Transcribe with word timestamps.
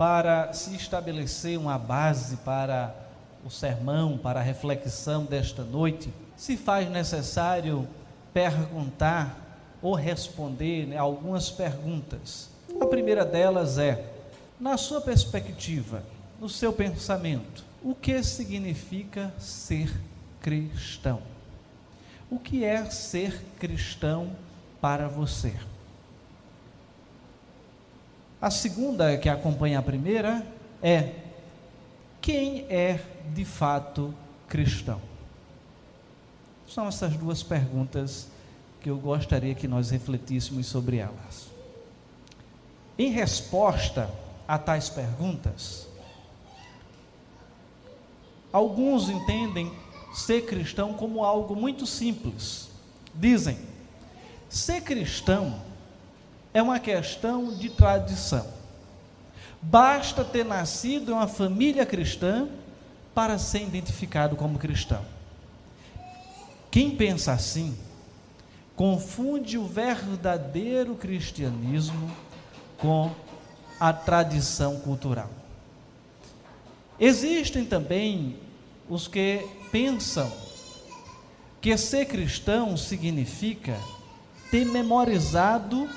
para 0.00 0.54
se 0.54 0.74
estabelecer 0.74 1.58
uma 1.58 1.76
base 1.76 2.38
para 2.38 2.94
o 3.44 3.50
sermão, 3.50 4.16
para 4.16 4.40
a 4.40 4.42
reflexão 4.42 5.26
desta 5.26 5.62
noite, 5.62 6.10
se 6.34 6.56
faz 6.56 6.88
necessário 6.88 7.86
perguntar 8.32 9.76
ou 9.82 9.94
responder 9.94 10.86
né, 10.86 10.96
algumas 10.96 11.50
perguntas. 11.50 12.48
A 12.80 12.86
primeira 12.86 13.26
delas 13.26 13.76
é: 13.76 14.02
na 14.58 14.78
sua 14.78 15.02
perspectiva, 15.02 16.02
no 16.40 16.48
seu 16.48 16.72
pensamento, 16.72 17.62
o 17.84 17.94
que 17.94 18.22
significa 18.22 19.30
ser 19.38 19.94
cristão? 20.40 21.20
O 22.30 22.38
que 22.38 22.64
é 22.64 22.86
ser 22.86 23.44
cristão 23.58 24.30
para 24.80 25.08
você? 25.08 25.52
A 28.40 28.50
segunda, 28.50 29.18
que 29.18 29.28
acompanha 29.28 29.78
a 29.78 29.82
primeira, 29.82 30.46
é: 30.82 31.12
quem 32.22 32.64
é 32.70 32.98
de 33.34 33.44
fato 33.44 34.14
cristão? 34.48 35.00
São 36.66 36.86
essas 36.88 37.14
duas 37.16 37.42
perguntas 37.42 38.28
que 38.80 38.88
eu 38.88 38.96
gostaria 38.96 39.54
que 39.54 39.68
nós 39.68 39.90
refletíssemos 39.90 40.66
sobre 40.66 40.96
elas. 40.96 41.48
Em 42.98 43.10
resposta 43.10 44.10
a 44.48 44.58
tais 44.58 44.88
perguntas, 44.88 45.86
alguns 48.50 49.10
entendem 49.10 49.70
ser 50.14 50.46
cristão 50.46 50.94
como 50.94 51.24
algo 51.24 51.54
muito 51.54 51.86
simples. 51.86 52.70
Dizem: 53.14 53.58
ser 54.48 54.80
cristão 54.80 55.60
é 56.52 56.62
uma 56.62 56.78
questão 56.78 57.54
de 57.54 57.70
tradição. 57.70 58.46
Basta 59.62 60.24
ter 60.24 60.44
nascido 60.44 61.10
em 61.10 61.14
uma 61.14 61.28
família 61.28 61.84
cristã 61.84 62.48
para 63.14 63.38
ser 63.38 63.62
identificado 63.62 64.36
como 64.36 64.58
cristão. 64.58 65.04
Quem 66.70 66.90
pensa 66.96 67.32
assim, 67.32 67.76
confunde 68.74 69.58
o 69.58 69.66
verdadeiro 69.66 70.94
cristianismo 70.94 72.10
com 72.78 73.10
a 73.78 73.92
tradição 73.92 74.80
cultural. 74.80 75.28
Existem 76.98 77.64
também 77.64 78.36
os 78.88 79.06
que 79.08 79.46
pensam 79.70 80.30
que 81.60 81.76
ser 81.76 82.06
cristão 82.06 82.76
significa 82.76 83.78
ter 84.50 84.64
memorizado 84.64 85.88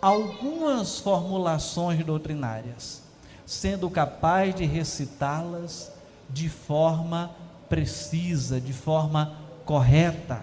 algumas 0.00 0.98
formulações 0.98 2.04
doutrinárias, 2.04 3.02
sendo 3.44 3.88
capaz 3.90 4.54
de 4.54 4.64
recitá-las 4.64 5.92
de 6.28 6.48
forma 6.48 7.30
precisa, 7.68 8.60
de 8.60 8.72
forma 8.72 9.36
correta. 9.64 10.42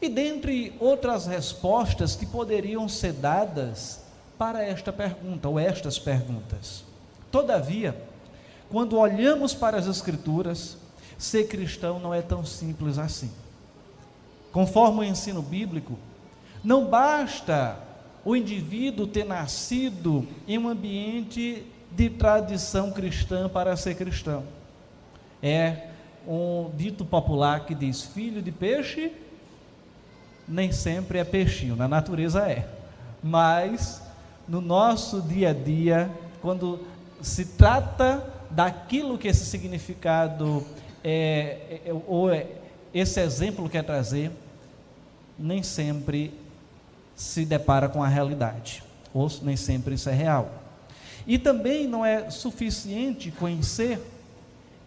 E 0.00 0.08
dentre 0.08 0.74
outras 0.80 1.26
respostas 1.26 2.16
que 2.16 2.24
poderiam 2.24 2.88
ser 2.88 3.12
dadas 3.12 4.00
para 4.38 4.64
esta 4.64 4.92
pergunta 4.92 5.48
ou 5.48 5.58
estas 5.58 5.98
perguntas. 5.98 6.84
Todavia, 7.30 7.94
quando 8.70 8.96
olhamos 8.96 9.52
para 9.52 9.76
as 9.76 9.86
Escrituras, 9.86 10.78
ser 11.18 11.46
cristão 11.48 11.98
não 11.98 12.14
é 12.14 12.22
tão 12.22 12.44
simples 12.44 12.96
assim. 12.96 13.30
Conforme 14.50 15.00
o 15.00 15.04
ensino 15.04 15.42
bíblico, 15.42 15.98
não 16.62 16.86
basta 16.86 17.78
o 18.24 18.36
indivíduo 18.36 19.06
ter 19.06 19.24
nascido 19.24 20.26
em 20.46 20.58
um 20.58 20.68
ambiente 20.68 21.64
de 21.90 22.10
tradição 22.10 22.90
cristã 22.92 23.48
para 23.48 23.76
ser 23.76 23.94
cristão. 23.94 24.44
É 25.42 25.88
um 26.26 26.70
dito 26.76 27.04
popular 27.04 27.64
que 27.64 27.74
diz: 27.74 28.02
filho 28.02 28.42
de 28.42 28.52
peixe 28.52 29.12
nem 30.46 30.72
sempre 30.72 31.18
é 31.18 31.24
peixinho, 31.24 31.76
na 31.76 31.86
natureza 31.86 32.50
é. 32.50 32.68
Mas 33.22 34.02
no 34.48 34.60
nosso 34.60 35.22
dia 35.22 35.50
a 35.50 35.52
dia, 35.52 36.10
quando 36.42 36.84
se 37.22 37.44
trata 37.44 38.26
daquilo 38.50 39.16
que 39.16 39.28
esse 39.28 39.46
significado 39.46 40.66
é, 41.04 41.80
é, 41.86 41.92
ou 42.06 42.30
é, 42.30 42.48
esse 42.92 43.20
exemplo 43.20 43.68
quer 43.68 43.84
trazer, 43.84 44.32
nem 45.38 45.62
sempre 45.62 46.34
se 47.20 47.44
depara 47.44 47.86
com 47.86 48.02
a 48.02 48.08
realidade, 48.08 48.82
ou 49.12 49.30
nem 49.42 49.54
sempre 49.54 49.94
isso 49.94 50.08
é 50.08 50.14
real. 50.14 50.50
E 51.26 51.38
também 51.38 51.86
não 51.86 52.04
é 52.04 52.30
suficiente 52.30 53.30
conhecer 53.30 54.00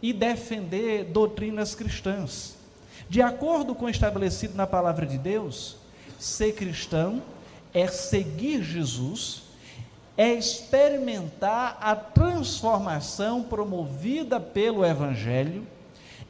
e 0.02 0.12
defender 0.12 1.04
doutrinas 1.04 1.76
cristãs. 1.76 2.56
De 3.08 3.22
acordo 3.22 3.76
com 3.76 3.86
o 3.86 3.90
estabelecido 3.90 4.56
na 4.56 4.66
palavra 4.66 5.06
de 5.06 5.20
Deus, 5.20 5.78
ser 6.18 6.54
cristão 6.54 7.22
é 7.72 7.86
seguir 7.86 8.64
Jesus, 8.64 9.44
é 10.18 10.34
experimentar 10.34 11.78
a 11.80 11.96
transformação 11.96 13.44
promovida 13.44 14.40
pelo 14.40 14.84
Evangelho, 14.84 15.68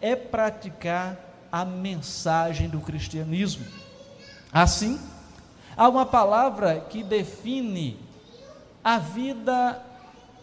é 0.01 0.17
praticar 0.17 1.17
a 1.49 1.63
mensagem 1.63 2.67
do 2.67 2.81
cristianismo. 2.81 3.65
Assim, 4.51 4.99
há 5.75 5.87
uma 5.89 6.05
palavra 6.05 6.79
que 6.89 7.03
define 7.03 7.97
a 8.83 8.97
vida 8.97 9.81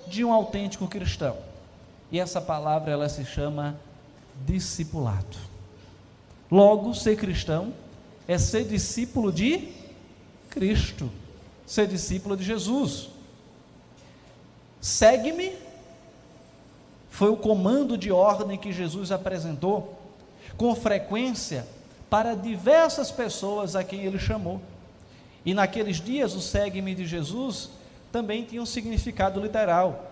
de 0.06 0.24
um 0.24 0.32
autêntico 0.32 0.86
cristão. 0.88 1.36
E 2.10 2.18
essa 2.18 2.40
palavra 2.40 2.92
ela 2.92 3.08
se 3.08 3.24
chama 3.24 3.78
discipulado. 4.44 5.36
Logo, 6.50 6.94
ser 6.94 7.16
cristão 7.16 7.72
é 8.26 8.36
ser 8.38 8.64
discípulo 8.64 9.32
de 9.32 9.68
Cristo, 10.48 11.10
ser 11.66 11.86
discípulo 11.86 12.36
de 12.36 12.42
Jesus. 12.42 13.08
Segue-me 14.80 15.52
foi 17.10 17.28
o 17.28 17.36
comando 17.36 17.98
de 17.98 18.10
ordem 18.10 18.56
que 18.56 18.72
Jesus 18.72 19.12
apresentou 19.12 19.98
com 20.56 20.74
frequência 20.74 21.66
para 22.08 22.34
diversas 22.34 23.10
pessoas 23.10 23.76
a 23.76 23.84
quem 23.84 24.06
ele 24.06 24.18
chamou. 24.18 24.60
E 25.44 25.54
naqueles 25.54 25.96
dias, 26.00 26.34
o 26.34 26.40
segue-me 26.40 26.94
de 26.94 27.06
Jesus 27.06 27.70
também 28.12 28.44
tinha 28.44 28.60
um 28.60 28.66
significado 28.66 29.40
literal 29.40 30.10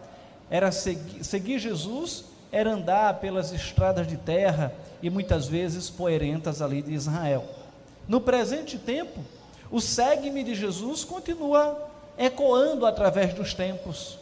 era 0.50 0.72
seguir, 0.72 1.24
seguir 1.24 1.58
Jesus, 1.58 2.24
era 2.50 2.72
andar 2.72 3.20
pelas 3.20 3.52
estradas 3.52 4.06
de 4.06 4.16
terra 4.16 4.72
e 5.02 5.10
muitas 5.10 5.46
vezes 5.46 5.90
poerentas 5.90 6.62
ali 6.62 6.80
de 6.80 6.92
Israel. 6.92 7.44
No 8.06 8.20
presente 8.20 8.78
tempo, 8.78 9.20
o 9.70 9.80
segue-me 9.80 10.42
de 10.42 10.54
Jesus 10.54 11.04
continua 11.04 11.88
ecoando 12.16 12.86
através 12.86 13.34
dos 13.34 13.52
tempos. 13.52 14.18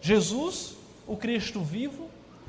Jesus, 0.00 0.74
o 1.06 1.16
Cristo 1.16 1.60
vivo, 1.60 2.08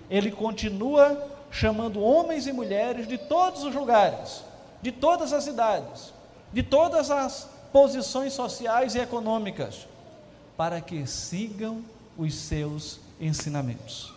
ele 0.09 0.31
continua 0.31 1.27
chamando 1.51 2.01
homens 2.01 2.47
e 2.47 2.53
mulheres 2.53 3.07
de 3.07 3.17
todos 3.17 3.63
os 3.63 3.75
lugares, 3.75 4.43
de 4.81 4.91
todas 4.91 5.33
as 5.33 5.47
idades, 5.47 6.13
de 6.53 6.63
todas 6.63 7.11
as 7.11 7.49
posições 7.71 8.33
sociais 8.33 8.95
e 8.95 8.99
econômicas, 8.99 9.87
para 10.57 10.81
que 10.81 11.05
sigam 11.07 11.83
os 12.17 12.35
seus 12.35 12.99
ensinamentos. 13.19 14.13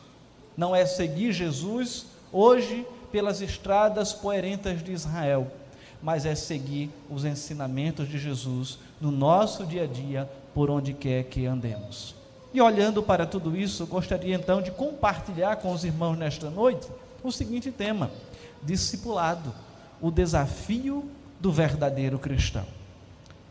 Não 0.57 0.75
é 0.75 0.85
seguir 0.85 1.33
Jesus 1.33 2.07
hoje 2.33 2.87
pelas 3.11 3.41
estradas 3.41 4.13
poerentas 4.13 4.83
de 4.83 4.93
Israel, 4.93 5.51
mas 6.03 6.27
é 6.27 6.35
seguir 6.35 6.91
os 7.09 7.25
ensinamentos 7.25 8.09
de 8.09 8.19
Jesus 8.19 8.79
no 9.01 9.11
nosso 9.11 9.65
dia 9.65 9.85
a 9.85 9.87
dia, 9.87 10.29
por 10.55 10.71
onde 10.71 10.93
quer 10.93 11.25
que 11.25 11.47
andemos. 11.47 12.15
E 12.53 12.61
olhando 12.61 13.03
para 13.03 13.25
tudo 13.25 13.57
isso, 13.57 13.87
gostaria 13.87 14.35
então 14.35 14.61
de 14.61 14.71
compartilhar 14.71 15.57
com 15.57 15.73
os 15.73 15.85
irmãos 15.85 16.17
nesta 16.19 16.51
noite 16.51 16.89
o 17.23 17.31
seguinte 17.31 17.71
tema: 17.71 18.11
discipulado, 18.63 19.55
o 20.01 20.11
desafio 20.11 21.09
do 21.41 21.53
verdadeiro 21.53 22.19
cristão. 22.19 22.67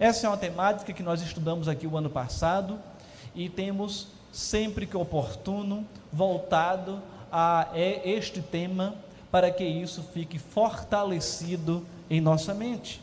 Essa 0.02 0.26
é 0.26 0.30
uma 0.32 0.36
temática 0.36 0.92
que 0.92 1.04
nós 1.04 1.22
estudamos 1.22 1.68
aqui 1.68 1.86
o 1.86 1.96
ano 1.96 2.10
passado 2.10 2.80
e 3.36 3.48
temos 3.48 4.08
sempre 4.32 4.88
que 4.88 4.98
oportuno, 4.98 5.86
voltado 6.12 7.00
a 7.32 7.68
este 8.04 8.42
tema, 8.42 8.96
para 9.30 9.52
que 9.52 9.64
isso 9.64 10.02
fique 10.12 10.40
fortalecido 10.40 11.86
em 12.10 12.20
nossa 12.20 12.52
mente. 12.52 13.00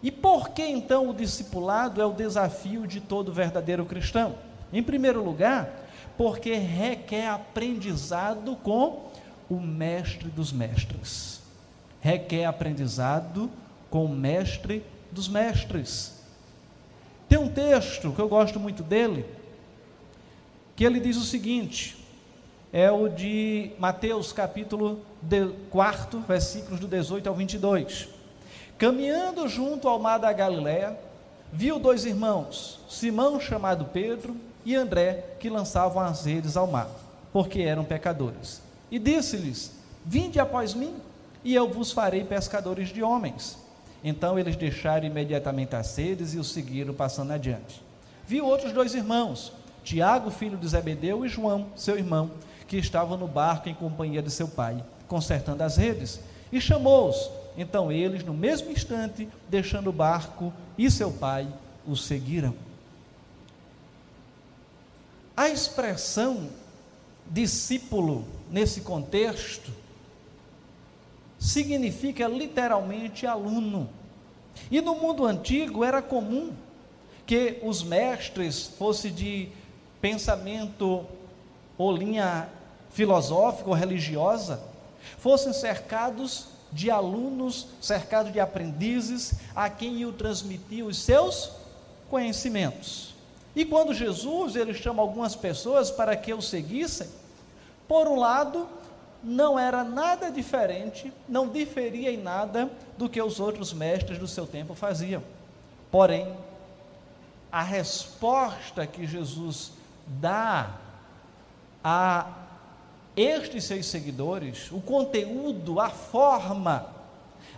E 0.00 0.12
por 0.12 0.50
que 0.50 0.62
então 0.62 1.10
o 1.10 1.12
discipulado 1.12 2.00
é 2.00 2.06
o 2.06 2.12
desafio 2.12 2.86
de 2.86 3.00
todo 3.00 3.32
verdadeiro 3.32 3.84
cristão? 3.84 4.36
Em 4.72 4.84
primeiro 4.84 5.20
lugar, 5.20 5.68
porque 6.16 6.54
requer 6.54 7.26
aprendizado 7.26 8.54
com 8.62 9.10
o 9.50 9.58
mestre 9.58 10.28
dos 10.28 10.52
mestres. 10.52 11.42
Requer 12.00 12.44
aprendizado 12.44 13.50
com 13.90 14.04
o 14.04 14.08
mestre 14.08 14.93
dos 15.14 15.28
mestres. 15.28 16.12
Tem 17.28 17.38
um 17.38 17.48
texto 17.48 18.12
que 18.12 18.20
eu 18.20 18.28
gosto 18.28 18.60
muito 18.60 18.82
dele, 18.82 19.24
que 20.76 20.84
ele 20.84 21.00
diz 21.00 21.16
o 21.16 21.24
seguinte: 21.24 21.96
é 22.72 22.90
o 22.90 23.08
de 23.08 23.70
Mateus 23.78 24.32
capítulo 24.32 25.00
4, 25.70 26.20
versículos 26.20 26.80
do 26.80 26.88
18 26.88 27.28
ao 27.28 27.34
22. 27.34 28.08
Caminhando 28.76 29.48
junto 29.48 29.88
ao 29.88 30.00
mar 30.00 30.18
da 30.18 30.32
Galiléia, 30.32 30.98
viu 31.52 31.78
dois 31.78 32.04
irmãos, 32.04 32.80
Simão 32.88 33.38
chamado 33.38 33.84
Pedro 33.86 34.36
e 34.64 34.74
André, 34.74 35.36
que 35.38 35.48
lançavam 35.48 36.02
as 36.02 36.24
redes 36.24 36.56
ao 36.56 36.66
mar, 36.66 36.90
porque 37.32 37.62
eram 37.62 37.84
pecadores. 37.84 38.60
E 38.90 38.98
disse-lhes: 38.98 39.72
Vinde 40.04 40.40
após 40.40 40.74
mim, 40.74 40.96
e 41.44 41.54
eu 41.54 41.68
vos 41.68 41.92
farei 41.92 42.24
pescadores 42.24 42.88
de 42.88 43.02
homens. 43.02 43.63
Então 44.04 44.38
eles 44.38 44.54
deixaram 44.54 45.06
imediatamente 45.06 45.74
as 45.74 45.96
redes 45.96 46.34
e 46.34 46.38
o 46.38 46.44
seguiram 46.44 46.92
passando 46.92 47.32
adiante. 47.32 47.82
Viu 48.26 48.44
outros 48.44 48.70
dois 48.70 48.94
irmãos, 48.94 49.50
Tiago, 49.82 50.30
filho 50.30 50.58
de 50.58 50.68
Zebedeu, 50.68 51.24
e 51.24 51.28
João, 51.28 51.68
seu 51.74 51.96
irmão, 51.96 52.30
que 52.68 52.76
estavam 52.76 53.16
no 53.16 53.26
barco 53.26 53.68
em 53.70 53.74
companhia 53.74 54.22
de 54.22 54.30
seu 54.30 54.46
pai, 54.46 54.84
consertando 55.08 55.62
as 55.62 55.78
redes, 55.78 56.20
e 56.52 56.60
chamou-os. 56.60 57.30
Então 57.56 57.90
eles, 57.90 58.22
no 58.22 58.34
mesmo 58.34 58.70
instante, 58.70 59.26
deixando 59.48 59.88
o 59.88 59.92
barco 59.92 60.52
e 60.76 60.90
seu 60.90 61.10
pai, 61.10 61.48
o 61.86 61.96
seguiram. 61.96 62.54
A 65.34 65.48
expressão 65.48 66.50
discípulo, 67.30 68.24
nesse 68.50 68.82
contexto, 68.82 69.72
significa 71.44 72.26
literalmente 72.26 73.26
aluno. 73.26 73.90
E 74.70 74.80
no 74.80 74.94
mundo 74.94 75.26
antigo 75.26 75.84
era 75.84 76.00
comum 76.00 76.52
que 77.26 77.58
os 77.62 77.82
mestres 77.82 78.66
fossem 78.78 79.12
de 79.12 79.50
pensamento 80.00 81.04
ou 81.76 81.94
linha 81.94 82.48
filosófica 82.90 83.68
ou 83.68 83.74
religiosa, 83.74 84.62
fossem 85.18 85.52
cercados 85.52 86.46
de 86.72 86.90
alunos, 86.90 87.66
cercados 87.78 88.32
de 88.32 88.40
aprendizes, 88.40 89.34
a 89.54 89.68
quem 89.68 89.96
iam 89.96 90.12
transmitir 90.12 90.84
os 90.84 90.96
seus 90.98 91.50
conhecimentos. 92.08 93.14
E 93.54 93.66
quando 93.66 93.92
Jesus 93.92 94.56
ele 94.56 94.72
chama 94.72 95.02
algumas 95.02 95.36
pessoas 95.36 95.90
para 95.90 96.16
que 96.16 96.32
o 96.32 96.40
seguissem, 96.40 97.08
por 97.86 98.08
um 98.08 98.18
lado, 98.18 98.66
não 99.24 99.58
era 99.58 99.82
nada 99.82 100.30
diferente, 100.30 101.12
não 101.26 101.48
diferia 101.48 102.12
em 102.12 102.18
nada 102.18 102.70
do 102.98 103.08
que 103.08 103.20
os 103.20 103.40
outros 103.40 103.72
mestres 103.72 104.18
do 104.18 104.28
seu 104.28 104.46
tempo 104.46 104.74
faziam. 104.74 105.22
Porém, 105.90 106.36
a 107.50 107.62
resposta 107.62 108.86
que 108.86 109.06
Jesus 109.06 109.72
dá 110.06 110.74
a 111.82 112.26
estes 113.16 113.64
seus 113.64 113.86
seguidores, 113.86 114.70
o 114.72 114.80
conteúdo, 114.80 115.80
a 115.80 115.88
forma, 115.88 116.86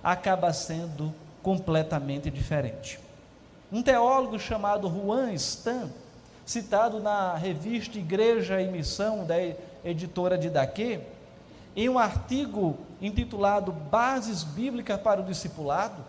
acaba 0.04 0.52
sendo 0.52 1.12
completamente 1.42 2.30
diferente. 2.30 3.00
Um 3.72 3.82
teólogo 3.82 4.38
chamado 4.38 4.88
Juan 4.88 5.32
Stan, 5.32 5.90
citado 6.44 7.00
na 7.00 7.34
revista 7.34 7.98
Igreja 7.98 8.60
e 8.60 8.68
Missão, 8.68 9.24
da 9.24 9.36
editora 9.84 10.36
de 10.36 10.50
Daquê, 10.50 11.00
em 11.76 11.88
um 11.88 11.98
artigo 11.98 12.78
intitulado 13.00 13.70
Bases 13.70 14.42
Bíblicas 14.42 14.98
para 15.00 15.20
o 15.20 15.24
Discipulado, 15.24 16.02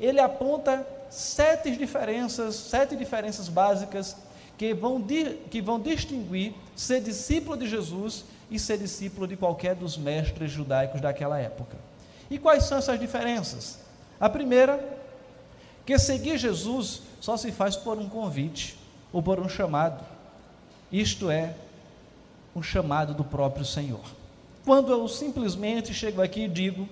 ele 0.00 0.18
aponta 0.18 0.86
sete 1.10 1.76
diferenças, 1.76 2.54
sete 2.54 2.96
diferenças 2.96 3.48
básicas 3.48 4.16
que 4.56 4.72
vão, 4.72 5.04
que 5.50 5.60
vão 5.60 5.78
distinguir 5.78 6.54
ser 6.74 7.00
discípulo 7.02 7.56
de 7.56 7.68
Jesus 7.68 8.24
e 8.50 8.58
ser 8.58 8.78
discípulo 8.78 9.26
de 9.26 9.36
qualquer 9.36 9.74
dos 9.74 9.98
mestres 9.98 10.50
judaicos 10.50 11.00
daquela 11.00 11.38
época. 11.38 11.76
E 12.30 12.38
quais 12.38 12.64
são 12.64 12.78
essas 12.78 12.98
diferenças? 12.98 13.80
A 14.18 14.28
primeira, 14.28 14.98
que 15.84 15.98
seguir 15.98 16.38
Jesus 16.38 17.02
só 17.20 17.36
se 17.36 17.52
faz 17.52 17.76
por 17.76 17.98
um 17.98 18.08
convite 18.08 18.78
ou 19.12 19.22
por 19.22 19.38
um 19.38 19.48
chamado. 19.48 20.04
Isto 20.90 21.30
é, 21.30 21.54
um 22.54 22.62
chamado 22.62 23.14
do 23.14 23.24
próprio 23.24 23.64
Senhor. 23.64 24.19
Quando 24.64 24.92
eu 24.92 25.06
simplesmente 25.08 25.92
chego 25.94 26.20
aqui 26.20 26.44
e 26.44 26.48
digo, 26.48 26.88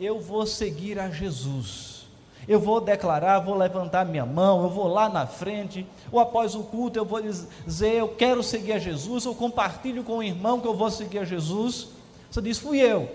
eu 0.00 0.20
vou 0.20 0.46
seguir 0.46 0.98
a 0.98 1.10
Jesus 1.10 1.96
eu 2.48 2.60
vou 2.60 2.80
declarar, 2.80 3.40
vou 3.40 3.56
levantar 3.56 4.06
minha 4.06 4.24
mão, 4.24 4.62
eu 4.62 4.70
vou 4.70 4.86
lá 4.86 5.08
na 5.08 5.26
frente, 5.26 5.84
ou 6.12 6.20
após 6.20 6.54
o 6.54 6.62
culto 6.62 6.98
eu 6.98 7.04
vou 7.04 7.20
dizer, 7.20 7.94
eu 7.94 8.08
quero 8.08 8.42
seguir 8.42 8.72
a 8.72 8.78
Jesus, 8.78 9.24
eu 9.24 9.34
compartilho 9.34 10.04
com 10.04 10.18
o 10.18 10.22
irmão 10.22 10.60
que 10.60 10.66
eu 10.66 10.74
vou 10.74 10.90
seguir 10.90 11.18
a 11.18 11.24
Jesus. 11.24 11.88
Você 12.30 12.40
diz, 12.40 12.58
fui 12.58 12.78
eu. 12.78 13.10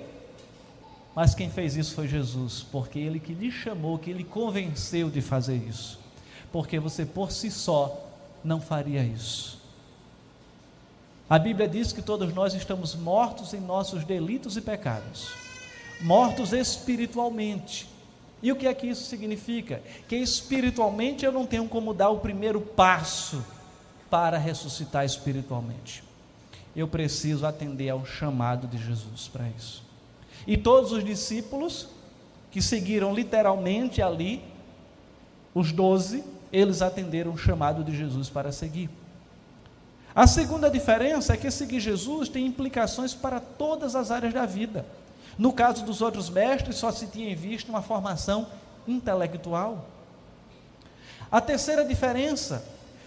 Mas 1.15 1.33
quem 1.33 1.49
fez 1.49 1.75
isso 1.75 1.93
foi 1.95 2.07
Jesus, 2.07 2.65
porque 2.71 2.99
ele 2.99 3.19
que 3.19 3.33
lhe 3.33 3.51
chamou, 3.51 3.97
que 3.97 4.11
lhe 4.11 4.23
convenceu 4.23 5.09
de 5.09 5.21
fazer 5.21 5.55
isso. 5.55 5.99
Porque 6.51 6.79
você 6.79 7.05
por 7.05 7.31
si 7.31 7.49
só 7.49 8.05
não 8.43 8.59
faria 8.59 9.01
isso. 9.01 9.60
A 11.31 11.39
Bíblia 11.39 11.65
diz 11.65 11.93
que 11.93 12.01
todos 12.01 12.33
nós 12.33 12.53
estamos 12.53 12.93
mortos 12.93 13.53
em 13.53 13.61
nossos 13.61 14.03
delitos 14.03 14.57
e 14.57 14.61
pecados, 14.61 15.31
mortos 16.01 16.51
espiritualmente 16.51 17.87
e 18.43 18.51
o 18.51 18.55
que 18.57 18.67
é 18.67 18.73
que 18.73 18.87
isso 18.87 19.03
significa? 19.03 19.81
Que 20.09 20.17
espiritualmente 20.17 21.23
eu 21.23 21.31
não 21.31 21.45
tenho 21.45 21.69
como 21.69 21.93
dar 21.93 22.09
o 22.09 22.19
primeiro 22.19 22.59
passo 22.59 23.45
para 24.09 24.37
ressuscitar 24.37 25.05
espiritualmente. 25.05 26.03
Eu 26.75 26.85
preciso 26.87 27.45
atender 27.45 27.89
ao 27.89 28.05
chamado 28.05 28.67
de 28.67 28.77
Jesus 28.77 29.29
para 29.29 29.47
isso. 29.55 29.83
E 30.47 30.57
todos 30.57 30.91
os 30.91 31.01
discípulos 31.01 31.87
que 32.51 32.61
seguiram 32.61 33.13
literalmente 33.13 34.01
ali, 34.01 34.43
os 35.53 35.71
doze, 35.71 36.25
eles 36.51 36.81
atenderam 36.81 37.31
o 37.31 37.37
chamado 37.37 37.85
de 37.85 37.95
Jesus 37.95 38.29
para 38.29 38.51
seguir. 38.51 38.89
A 40.13 40.27
segunda 40.27 40.69
diferença 40.69 41.33
é 41.33 41.37
que 41.37 41.49
seguir 41.49 41.79
Jesus 41.79 42.27
tem 42.27 42.45
implicações 42.45 43.13
para 43.13 43.39
todas 43.39 43.95
as 43.95 44.11
áreas 44.11 44.33
da 44.33 44.45
vida. 44.45 44.85
No 45.37 45.53
caso 45.53 45.85
dos 45.85 46.01
outros 46.01 46.29
mestres, 46.29 46.75
só 46.75 46.91
se 46.91 47.07
tinha 47.07 47.33
visto 47.35 47.69
uma 47.69 47.81
formação 47.81 48.47
intelectual. 48.85 49.85
A 51.31 51.39
terceira 51.39 51.85
diferença, 51.85 52.65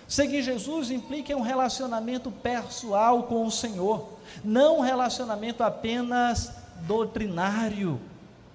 seguir 0.09 0.43
Jesus 0.43 0.91
implica 0.91 1.37
um 1.37 1.43
relacionamento 1.43 2.31
pessoal 2.31 3.25
com 3.25 3.47
o 3.47 3.51
Senhor, 3.51 4.09
não 4.43 4.79
um 4.79 4.81
relacionamento 4.81 5.63
apenas 5.63 6.53
doutrinário, 6.87 8.01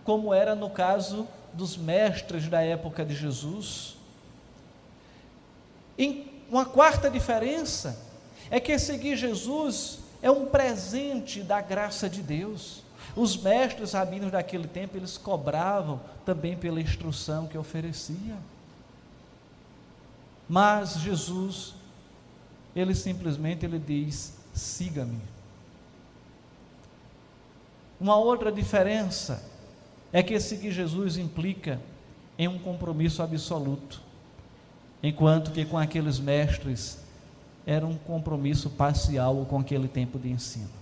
como 0.04 0.34
era 0.34 0.56
no 0.56 0.72
caso 0.72 1.28
dos 1.54 1.78
mestres 1.78 2.48
da 2.48 2.62
época 2.62 3.06
de 3.06 3.16
Jesus. 3.16 3.96
Em 5.96 6.32
uma 6.50 6.66
quarta 6.66 7.12
diferença 7.12 8.09
é 8.52 8.60
que 8.60 8.78
seguir 8.80 9.16
Jesus 9.16 10.00
é 10.22 10.30
um 10.30 10.46
presente 10.46 11.42
da 11.42 11.62
graça 11.62 12.10
de 12.10 12.22
Deus. 12.22 12.84
Os 13.16 13.38
mestres 13.38 13.94
rabinos 13.94 14.32
daquele 14.32 14.68
tempo, 14.68 14.98
eles 14.98 15.18
cobravam 15.18 16.00
também 16.26 16.56
pela 16.56 16.82
instrução 16.82 17.48
que 17.48 17.58
oferecia. 17.58 18.38
Mas 20.48 20.96
Jesus, 20.96 21.74
ele 22.76 22.96
simplesmente 22.96 23.66
ele 23.66 23.80
diz: 23.80 24.34
"Siga-me". 24.54 25.22
Uma 28.00 28.16
outra 28.16 28.52
diferença 28.52 29.44
é 30.12 30.24
que 30.24 30.40
seguir 30.40 30.72
Jesus 30.72 31.18
implica 31.18 31.80
em 32.38 32.48
um 32.48 32.58
compromisso 32.58 33.22
absoluto, 33.22 34.02
enquanto 35.04 35.52
que 35.52 35.66
com 35.66 35.78
aqueles 35.78 36.20
mestres 36.20 37.00
era 37.70 37.86
um 37.86 37.98
compromisso 37.98 38.70
parcial 38.70 39.46
com 39.50 39.60
aquele 39.60 39.88
tempo 39.88 40.18
de 40.18 40.30
ensino 40.30 40.80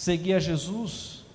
seguir 0.00 0.32
a 0.32 0.38
Jesus 0.38 1.26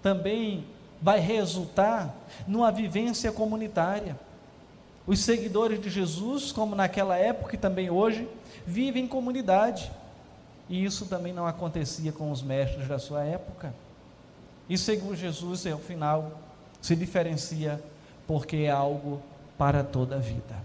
também 0.00 0.64
vai 1.02 1.18
resultar 1.18 2.14
numa 2.46 2.70
vivência 2.70 3.32
comunitária. 3.32 4.16
Os 5.04 5.18
seguidores 5.18 5.80
de 5.80 5.90
Jesus, 5.90 6.52
como 6.52 6.76
naquela 6.76 7.16
época 7.16 7.56
e 7.56 7.58
também 7.58 7.90
hoje, 7.90 8.28
vivem 8.64 9.04
em 9.04 9.08
comunidade. 9.08 9.90
E 10.68 10.84
isso 10.84 11.06
também 11.06 11.32
não 11.32 11.44
acontecia 11.44 12.12
com 12.12 12.30
os 12.30 12.40
mestres 12.40 12.86
da 12.86 13.00
sua 13.00 13.24
época. 13.24 13.74
E 14.68 14.78
seguir 14.78 15.16
Jesus, 15.16 15.66
ao 15.66 15.78
final, 15.78 16.40
se 16.80 16.94
diferencia 16.94 17.82
porque 18.28 18.58
é 18.58 18.70
algo 18.70 19.20
para 19.58 19.82
toda 19.82 20.16
a 20.16 20.20
vida. 20.20 20.56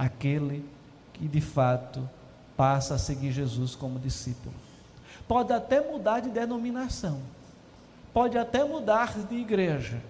Aquele 0.00 0.64
que 1.12 1.28
de 1.28 1.40
fato 1.40 2.08
passa 2.56 2.94
a 2.94 2.98
seguir 2.98 3.32
Jesus 3.32 3.74
como 3.74 3.98
discípulo 3.98 4.54
pode 5.30 5.52
até 5.52 5.80
mudar 5.80 6.18
de 6.18 6.28
denominação, 6.28 7.20
pode 8.12 8.36
até 8.36 8.64
mudar 8.64 9.16
de 9.16 9.36
igreja, 9.36 10.02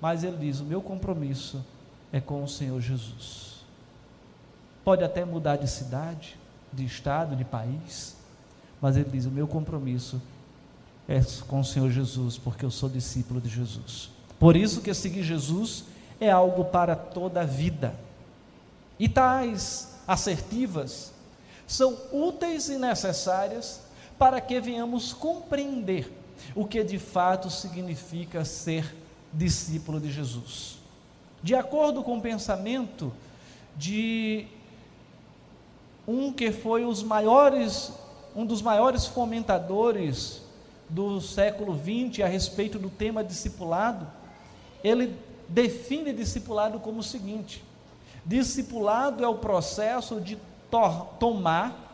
mas 0.00 0.24
ele 0.24 0.36
diz: 0.36 0.58
o 0.58 0.64
meu 0.64 0.82
compromisso 0.82 1.64
é 2.12 2.20
com 2.20 2.42
o 2.42 2.48
Senhor 2.48 2.80
Jesus. 2.80 3.64
Pode 4.84 5.04
até 5.04 5.24
mudar 5.24 5.58
de 5.58 5.68
cidade, 5.68 6.36
de 6.72 6.84
estado, 6.84 7.36
de 7.36 7.44
país, 7.44 8.16
mas 8.80 8.96
ele 8.96 9.10
diz: 9.10 9.26
o 9.26 9.30
meu 9.30 9.46
compromisso 9.46 10.20
é 11.06 11.20
com 11.46 11.60
o 11.60 11.64
Senhor 11.64 11.92
Jesus, 11.92 12.36
porque 12.36 12.64
eu 12.64 12.70
sou 12.72 12.88
discípulo 12.88 13.40
de 13.40 13.48
Jesus. 13.48 14.10
Por 14.40 14.56
isso 14.56 14.80
que 14.80 14.92
seguir 14.92 15.22
Jesus 15.22 15.84
é 16.20 16.32
algo 16.32 16.64
para 16.64 16.96
toda 16.96 17.42
a 17.42 17.44
vida. 17.44 17.94
E 18.98 19.08
tais 19.08 19.88
assertivas 20.06 21.12
são 21.66 21.96
úteis 22.12 22.68
e 22.68 22.78
necessárias 22.78 23.82
para 24.18 24.40
que 24.40 24.60
venhamos 24.60 25.12
compreender 25.12 26.12
o 26.54 26.66
que 26.66 26.82
de 26.82 26.98
fato 26.98 27.50
significa 27.50 28.44
ser 28.44 28.96
discípulo 29.32 30.00
de 30.00 30.10
Jesus. 30.10 30.78
De 31.42 31.54
acordo 31.54 32.02
com 32.02 32.18
o 32.18 32.20
pensamento 32.20 33.12
de 33.76 34.46
um 36.06 36.32
que 36.32 36.50
foi 36.50 36.84
os 36.84 37.02
maiores, 37.02 37.92
um 38.34 38.44
dos 38.44 38.62
maiores 38.62 39.06
fomentadores 39.06 40.42
do 40.88 41.20
século 41.20 41.78
XX 41.78 42.24
a 42.24 42.26
respeito 42.26 42.78
do 42.78 42.88
tema 42.88 43.22
discipulado, 43.22 44.06
ele 44.82 45.14
define 45.48 46.12
discipulado 46.12 46.80
como 46.80 47.00
o 47.00 47.02
seguinte: 47.02 47.62
discipulado 48.28 49.24
é 49.24 49.28
o 49.28 49.38
processo 49.38 50.20
de 50.20 50.38
tomar 51.18 51.88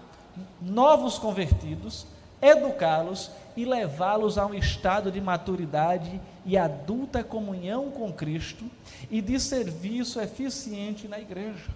novos 0.60 1.16
convertidos, 1.16 2.06
educá-los 2.42 3.30
e 3.56 3.64
levá-los 3.64 4.36
a 4.36 4.44
um 4.44 4.52
estado 4.52 5.12
de 5.12 5.20
maturidade 5.20 6.20
e 6.44 6.58
adulta 6.58 7.22
comunhão 7.22 7.88
com 7.92 8.12
Cristo 8.12 8.64
e 9.08 9.22
de 9.22 9.38
serviço 9.38 10.20
eficiente 10.20 11.06
na 11.06 11.20
igreja. 11.20 11.70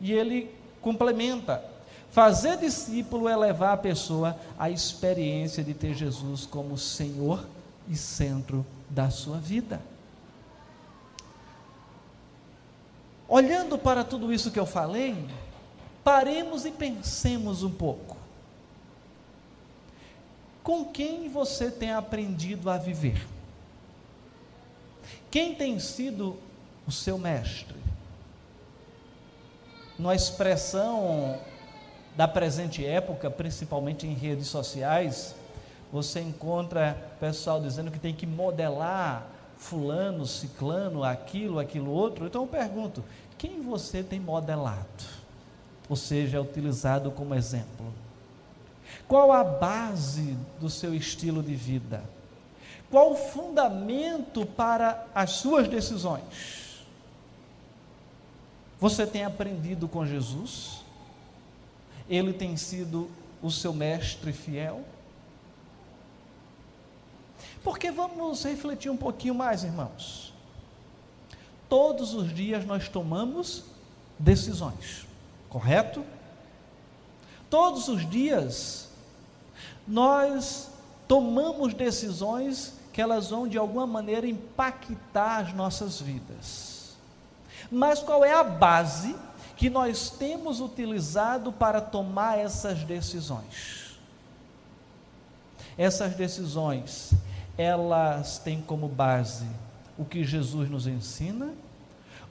E 0.00 0.12
ele 0.12 0.52
complementa: 0.80 1.62
fazer 2.10 2.56
discípulo 2.56 3.28
é 3.28 3.36
levar 3.36 3.74
a 3.74 3.76
pessoa 3.76 4.34
à 4.58 4.70
experiência 4.70 5.62
de 5.62 5.74
ter 5.74 5.94
Jesus 5.94 6.46
como 6.46 6.78
Senhor 6.78 7.46
e 7.86 7.94
centro 7.94 8.64
da 8.88 9.10
sua 9.10 9.36
vida. 9.36 9.78
Olhando 13.32 13.78
para 13.78 14.02
tudo 14.02 14.32
isso 14.32 14.50
que 14.50 14.58
eu 14.58 14.66
falei, 14.66 15.24
paremos 16.02 16.66
e 16.66 16.72
pensemos 16.72 17.62
um 17.62 17.70
pouco. 17.70 18.16
Com 20.64 20.84
quem 20.86 21.28
você 21.28 21.70
tem 21.70 21.92
aprendido 21.92 22.68
a 22.68 22.76
viver? 22.76 23.24
Quem 25.30 25.54
tem 25.54 25.78
sido 25.78 26.36
o 26.88 26.90
seu 26.90 27.16
mestre? 27.16 27.76
Numa 29.96 30.16
expressão 30.16 31.40
da 32.16 32.26
presente 32.26 32.84
época, 32.84 33.30
principalmente 33.30 34.08
em 34.08 34.12
redes 34.12 34.48
sociais, 34.48 35.36
você 35.92 36.18
encontra 36.18 37.14
pessoal 37.20 37.60
dizendo 37.60 37.92
que 37.92 37.98
tem 38.00 38.12
que 38.12 38.26
modelar 38.26 39.24
fulano, 39.60 40.26
ciclano, 40.26 41.04
aquilo, 41.04 41.58
aquilo 41.58 41.90
outro. 41.90 42.26
Então 42.26 42.42
eu 42.42 42.48
pergunto: 42.48 43.04
quem 43.38 43.60
você 43.60 44.02
tem 44.02 44.18
modelado? 44.18 45.20
Ou 45.88 45.94
seja, 45.94 46.38
é 46.38 46.40
utilizado 46.40 47.10
como 47.10 47.34
exemplo? 47.34 47.92
Qual 49.06 49.30
a 49.30 49.44
base 49.44 50.36
do 50.58 50.70
seu 50.70 50.94
estilo 50.94 51.42
de 51.42 51.54
vida? 51.54 52.02
Qual 52.90 53.12
o 53.12 53.16
fundamento 53.16 54.44
para 54.44 55.06
as 55.14 55.32
suas 55.32 55.68
decisões? 55.68 56.84
Você 58.80 59.06
tem 59.06 59.24
aprendido 59.24 59.86
com 59.86 60.06
Jesus? 60.06 60.82
Ele 62.08 62.32
tem 62.32 62.56
sido 62.56 63.10
o 63.42 63.50
seu 63.50 63.72
mestre 63.72 64.32
fiel? 64.32 64.84
Porque 67.62 67.90
vamos 67.90 68.42
refletir 68.44 68.90
um 68.90 68.96
pouquinho 68.96 69.34
mais, 69.34 69.64
irmãos. 69.64 70.32
Todos 71.68 72.14
os 72.14 72.34
dias 72.34 72.64
nós 72.64 72.88
tomamos 72.88 73.64
decisões, 74.18 75.06
correto? 75.48 76.04
Todos 77.48 77.88
os 77.88 78.08
dias 78.08 78.88
nós 79.86 80.68
tomamos 81.06 81.74
decisões 81.74 82.74
que 82.92 83.00
elas 83.00 83.30
vão 83.30 83.46
de 83.46 83.58
alguma 83.58 83.86
maneira 83.86 84.26
impactar 84.26 85.38
as 85.38 85.54
nossas 85.54 86.00
vidas. 86.00 86.96
Mas 87.70 88.00
qual 88.00 88.24
é 88.24 88.32
a 88.32 88.42
base 88.42 89.14
que 89.56 89.70
nós 89.70 90.10
temos 90.10 90.60
utilizado 90.60 91.52
para 91.52 91.80
tomar 91.80 92.38
essas 92.38 92.82
decisões? 92.84 93.98
Essas 95.76 96.14
decisões 96.14 97.12
elas 97.60 98.38
têm 98.38 98.62
como 98.62 98.88
base 98.88 99.46
o 99.98 100.02
que 100.02 100.24
Jesus 100.24 100.70
nos 100.70 100.86
ensina, 100.86 101.52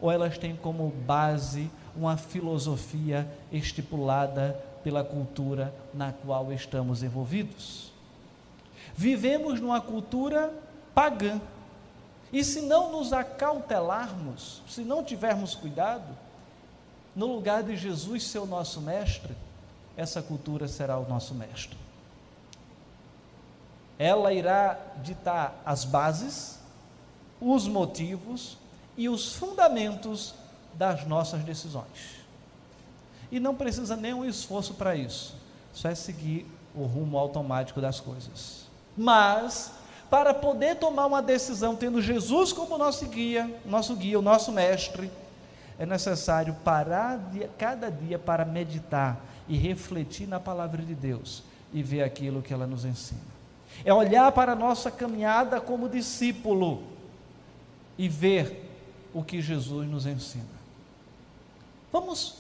ou 0.02 0.12
elas 0.12 0.40
têm 0.40 0.56
como 0.56 0.90
base 1.06 1.70
uma 1.96 2.18
filosofia 2.18 3.30
estipulada 3.52 4.60
pela 4.84 5.04
cultura 5.04 5.72
na 5.94 6.12
qual 6.12 6.52
estamos 6.52 7.04
envolvidos? 7.04 7.92
Vivemos 8.96 9.62
numa 9.62 9.80
cultura 9.80 10.52
pagã. 10.96 11.40
E 12.34 12.44
se 12.44 12.62
não 12.62 12.92
nos 12.92 13.14
acautelarmos, 13.14 14.64
se 14.68 14.82
não 14.82 15.04
tivermos 15.04 15.54
cuidado, 15.54 16.18
no 17.16 17.28
lugar 17.28 17.62
de 17.62 17.78
Jesus 17.78 18.24
ser 18.24 18.40
o 18.40 18.48
nosso 18.48 18.82
mestre, 18.82 19.36
essa 19.96 20.24
cultura 20.24 20.68
será 20.68 20.98
o 20.98 21.08
nosso 21.08 21.36
mestre 21.36 21.78
ela 24.00 24.32
irá 24.34 24.80
ditar 25.04 25.62
as 25.66 25.84
bases, 25.84 26.58
os 27.42 27.68
motivos 27.68 28.58
e 28.96 29.10
os 29.10 29.36
fundamentos 29.36 30.34
das 30.74 31.06
nossas 31.06 31.44
decisões. 31.44 32.18
E 33.30 33.42
não 33.42 33.54
precisa 33.54 33.98
nenhum 33.98 34.24
esforço 34.24 34.74
para 34.76 34.96
isso, 34.96 35.36
só 35.74 35.90
é 35.90 35.96
seguir 35.96 36.50
o 36.74 36.84
rumo 36.84 37.18
automático 37.18 37.82
das 37.82 38.00
coisas. 38.00 38.66
Mas, 38.96 39.74
para 40.10 40.34
poder 40.34 40.78
tomar 40.78 41.06
uma 41.06 41.22
decisão 41.22 41.76
tendo 41.76 42.02
Jesus 42.02 42.54
como 42.54 42.78
nosso 42.78 43.06
guia, 43.06 43.54
nosso 43.66 43.96
guia, 43.98 44.18
o 44.18 44.22
nosso 44.22 44.50
mestre, 44.52 45.12
é 45.78 45.86
necessário 45.86 46.56
parar 46.64 47.18
de, 47.18 47.48
cada 47.58 47.92
dia 47.92 48.18
para 48.18 48.46
meditar 48.46 49.20
e 49.48 49.58
refletir 49.58 50.28
na 50.28 50.40
palavra 50.40 50.82
de 50.82 50.96
Deus 50.96 51.44
e 51.74 51.84
ver 51.84 52.04
aquilo 52.04 52.42
que 52.42 52.54
ela 52.54 52.66
nos 52.66 52.86
ensina 52.86 53.39
é 53.84 53.94
olhar 53.94 54.32
para 54.32 54.54
a 54.54 54.56
nossa 54.56 54.92
caminhada 54.92 55.60
como 55.62 55.90
discípulo 55.90 56.84
e 57.98 58.08
ver 58.08 58.70
o 59.14 59.24
que 59.24 59.42
Jesus 59.42 59.88
nos 59.88 60.06
ensina. 60.06 60.60
Vamos 61.92 62.36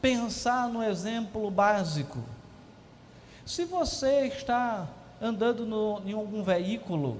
pensar 0.00 0.68
no 0.68 0.82
exemplo 0.82 1.50
básico. 1.50 2.18
Se 3.44 3.64
você 3.64 4.26
está 4.26 4.88
andando 5.20 5.66
no, 5.66 6.00
em 6.04 6.12
algum 6.12 6.42
veículo, 6.42 7.18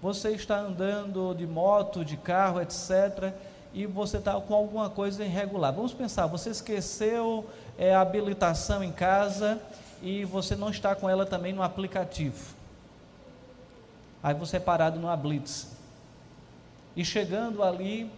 você 0.00 0.30
está 0.30 0.58
andando 0.58 1.34
de 1.34 1.46
moto, 1.46 2.04
de 2.04 2.16
carro, 2.16 2.60
etc., 2.60 3.32
e 3.72 3.86
você 3.86 4.18
está 4.18 4.40
com 4.40 4.54
alguma 4.54 4.88
coisa 4.88 5.24
irregular. 5.24 5.72
Vamos 5.72 5.92
pensar, 5.92 6.26
você 6.26 6.50
esqueceu 6.50 7.44
é, 7.76 7.92
a 7.92 8.00
habilitação 8.00 8.84
em 8.84 8.92
casa 8.92 9.60
e 10.00 10.24
você 10.24 10.54
não 10.54 10.70
está 10.70 10.94
com 10.94 11.10
ela 11.10 11.26
também 11.26 11.52
no 11.52 11.62
aplicativo. 11.62 12.54
Aí 14.24 14.32
você 14.32 14.56
é 14.56 14.60
parado 14.60 14.98
numa 14.98 15.14
blitz. 15.14 15.68
E 16.96 17.04
chegando 17.04 17.62
ali, 17.62 18.10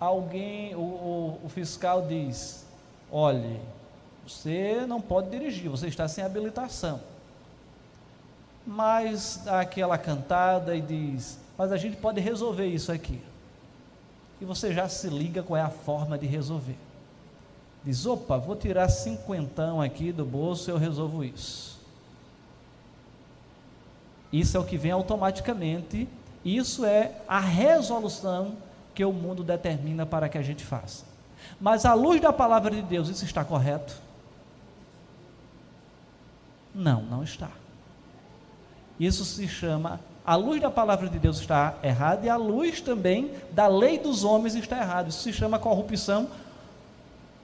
alguém, 0.00 0.74
o, 0.74 0.80
o, 0.80 1.40
o 1.44 1.48
fiscal 1.48 2.04
diz: 2.04 2.66
olhe, 3.12 3.60
você 4.26 4.84
não 4.88 5.00
pode 5.00 5.30
dirigir, 5.30 5.70
você 5.70 5.86
está 5.86 6.08
sem 6.08 6.24
habilitação. 6.24 7.00
Mas 8.66 9.40
dá 9.44 9.60
aquela 9.60 9.96
cantada 9.96 10.74
e 10.74 10.80
diz: 10.80 11.38
mas 11.56 11.70
a 11.70 11.76
gente 11.76 11.96
pode 11.96 12.20
resolver 12.20 12.66
isso 12.66 12.90
aqui. 12.90 13.22
E 14.40 14.44
você 14.44 14.74
já 14.74 14.88
se 14.88 15.08
liga 15.08 15.44
qual 15.44 15.56
é 15.56 15.62
a 15.62 15.70
forma 15.70 16.18
de 16.18 16.26
resolver. 16.26 16.76
Diz: 17.84 18.04
opa, 18.04 18.36
vou 18.36 18.56
tirar 18.56 18.88
cinquentão 18.88 19.80
aqui 19.80 20.10
do 20.10 20.24
bolso, 20.24 20.68
eu 20.72 20.76
resolvo 20.76 21.22
isso. 21.22 21.75
Isso 24.32 24.56
é 24.56 24.60
o 24.60 24.64
que 24.64 24.76
vem 24.76 24.92
automaticamente. 24.92 26.08
Isso 26.44 26.84
é 26.84 27.12
a 27.26 27.40
resolução 27.40 28.56
que 28.94 29.04
o 29.04 29.12
mundo 29.12 29.44
determina 29.44 30.06
para 30.06 30.28
que 30.28 30.38
a 30.38 30.42
gente 30.42 30.64
faça. 30.64 31.04
Mas 31.60 31.84
à 31.84 31.94
luz 31.94 32.20
da 32.20 32.32
palavra 32.32 32.70
de 32.70 32.82
Deus, 32.82 33.08
isso 33.08 33.24
está 33.24 33.44
correto? 33.44 34.00
Não, 36.74 37.02
não 37.02 37.22
está. 37.22 37.50
Isso 38.98 39.24
se 39.24 39.46
chama 39.46 40.00
A 40.24 40.34
luz 40.34 40.60
da 40.60 40.70
palavra 40.70 41.08
de 41.08 41.18
Deus 41.18 41.38
está 41.38 41.76
errada 41.82 42.26
e 42.26 42.28
a 42.28 42.36
luz 42.36 42.80
também 42.80 43.30
da 43.52 43.66
lei 43.66 43.98
dos 43.98 44.24
homens 44.24 44.54
está 44.54 44.78
errada. 44.78 45.08
Isso 45.08 45.22
se 45.22 45.32
chama 45.32 45.58
corrupção 45.58 46.28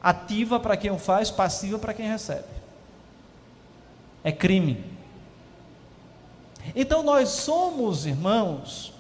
ativa 0.03 0.59
para 0.59 0.77
quem 0.77 0.91
o 0.91 0.99
faz, 0.99 1.31
passiva 1.31 1.79
para 1.79 1.95
quem 1.95 2.09
recebe. 2.09 2.45
É 4.25 4.33
crime. 4.33 4.85
Então 6.75 7.03
nós 7.03 7.29
somos, 7.29 8.07
irmãos, 8.07 8.93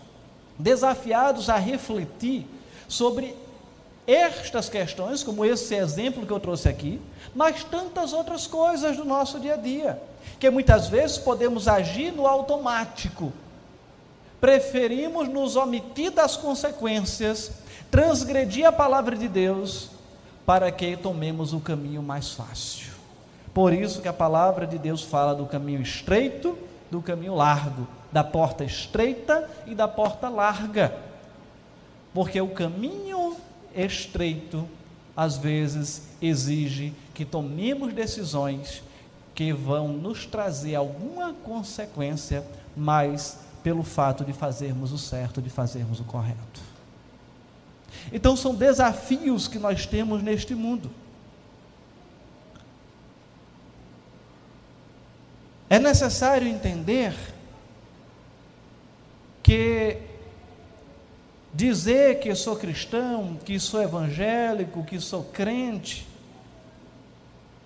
desafiados 0.59 1.49
a 1.49 1.57
refletir 1.57 2.47
sobre 2.88 3.37
estas 4.07 4.69
questões, 4.69 5.23
como 5.23 5.45
esse 5.45 5.75
exemplo 5.75 6.26
que 6.26 6.33
eu 6.33 6.40
trouxe 6.40 6.69
aqui, 6.69 7.00
mas 7.35 7.64
tantas 7.64 8.12
outras 8.12 8.47
coisas 8.47 8.97
do 8.97 9.04
nosso 9.04 9.38
dia 9.38 9.54
a 9.54 9.57
dia, 9.57 10.02
que 10.38 10.50
muitas 10.50 10.88
vezes 10.88 11.19
podemos 11.19 11.69
agir 11.69 12.12
no 12.12 12.26
automático. 12.26 13.33
Preferimos 14.40 15.28
nos 15.28 15.54
omitir 15.54 16.11
das 16.11 16.37
consequências, 16.37 17.52
transgredir 17.90 18.66
a 18.66 18.73
palavra 18.73 19.16
de 19.16 19.28
Deus, 19.28 19.90
para 20.45 20.71
que 20.73 20.97
tomemos 20.97 21.52
o 21.52 21.61
caminho 21.61 22.02
mais 22.02 22.33
fácil. 22.33 22.90
Por 23.54 23.73
isso 23.73 24.02
que 24.02 24.09
a 24.09 24.12
palavra 24.12 24.66
de 24.66 24.78
Deus 24.78 25.02
fala 25.02 25.35
do 25.35 25.47
caminho 25.47 25.81
estreito, 25.81 26.59
do 26.92 27.00
caminho 27.00 27.34
largo, 27.34 27.88
da 28.12 28.22
porta 28.22 28.62
estreita 28.62 29.49
e 29.66 29.75
da 29.75 29.88
porta 29.88 30.28
larga. 30.28 30.94
Porque 32.12 32.38
o 32.38 32.49
caminho 32.49 33.34
estreito 33.75 34.68
às 35.16 35.38
vezes 35.38 36.02
exige 36.20 36.92
que 37.14 37.25
tomemos 37.25 37.94
decisões 37.94 38.82
que 39.34 39.54
vão 39.54 39.88
nos 39.88 40.26
trazer 40.26 40.75
alguma 40.75 41.32
consequência, 41.32 42.44
mas 42.76 43.38
pelo 43.62 43.82
fato 43.82 44.22
de 44.22 44.34
fazermos 44.34 44.92
o 44.92 44.99
certo, 44.99 45.40
de 45.40 45.49
fazermos 45.49 45.99
o 45.99 46.04
correto. 46.04 46.61
Então 48.12 48.37
são 48.37 48.54
desafios 48.54 49.49
que 49.49 49.58
nós 49.58 49.87
temos 49.87 50.22
neste 50.22 50.54
mundo. 50.54 50.90
É 55.73 55.79
necessário 55.79 56.47
entender 56.47 57.14
que 59.43 59.97
dizer 61.55 62.21
que 62.21 62.35
sou 62.35 62.57
cristão, 62.57 63.38
que 63.43 63.59
sou 63.59 63.81
evangélico, 63.81 64.85
que 64.85 65.00
sou 65.00 65.25
crente, 65.25 66.07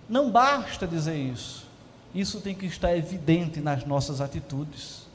não 0.08 0.30
basta 0.30 0.86
dizer 0.86 1.16
isso. 1.16 1.66
Isso 2.14 2.40
tem 2.40 2.54
que 2.54 2.66
estar 2.66 2.96
evidente 2.96 3.58
nas 3.58 3.84
nossas 3.84 4.20
atitudes. 4.20 5.08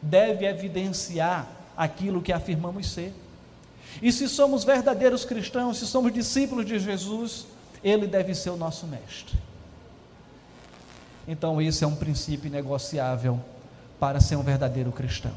Deve 0.00 0.46
evidenciar 0.46 1.46
aquilo 1.76 2.22
que 2.22 2.32
afirmamos 2.32 2.88
ser. 2.90 3.12
E 4.00 4.10
se 4.10 4.26
somos 4.26 4.64
verdadeiros 4.64 5.26
cristãos, 5.26 5.76
se 5.76 5.86
somos 5.86 6.10
discípulos 6.14 6.64
de 6.64 6.78
Jesus, 6.78 7.46
ele 7.84 8.06
deve 8.06 8.34
ser 8.34 8.48
o 8.48 8.56
nosso 8.56 8.86
mestre. 8.86 9.49
Então, 11.30 11.62
esse 11.62 11.84
é 11.84 11.86
um 11.86 11.94
princípio 11.94 12.50
negociável 12.50 13.38
para 14.00 14.18
ser 14.18 14.34
um 14.34 14.42
verdadeiro 14.42 14.90
cristão. 14.90 15.30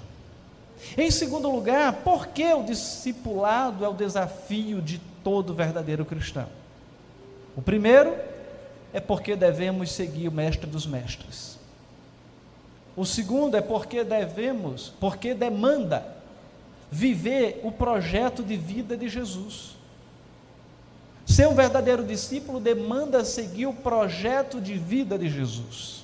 Em 0.97 1.11
segundo 1.11 1.51
lugar, 1.51 1.93
por 2.03 2.29
que 2.29 2.51
o 2.51 2.63
discipulado 2.63 3.85
é 3.85 3.87
o 3.87 3.93
desafio 3.93 4.81
de 4.81 4.99
todo 5.23 5.53
verdadeiro 5.53 6.03
cristão? 6.03 6.47
O 7.55 7.61
primeiro 7.61 8.17
é 8.91 8.99
porque 8.99 9.35
devemos 9.35 9.91
seguir 9.91 10.27
o 10.27 10.31
mestre 10.31 10.67
dos 10.67 10.87
mestres. 10.87 11.59
O 12.95 13.05
segundo 13.05 13.55
é 13.55 13.61
porque 13.61 14.03
devemos, 14.03 14.91
porque 14.99 15.35
demanda 15.35 16.07
viver 16.89 17.61
o 17.63 17.71
projeto 17.71 18.41
de 18.41 18.57
vida 18.57 18.97
de 18.97 19.07
Jesus. 19.07 19.75
Ser 21.25 21.47
um 21.47 21.55
verdadeiro 21.55 22.03
discípulo 22.03 22.59
demanda 22.59 23.23
seguir 23.23 23.65
o 23.65 23.73
projeto 23.73 24.59
de 24.59 24.73
vida 24.73 25.17
de 25.17 25.29
Jesus. 25.29 26.03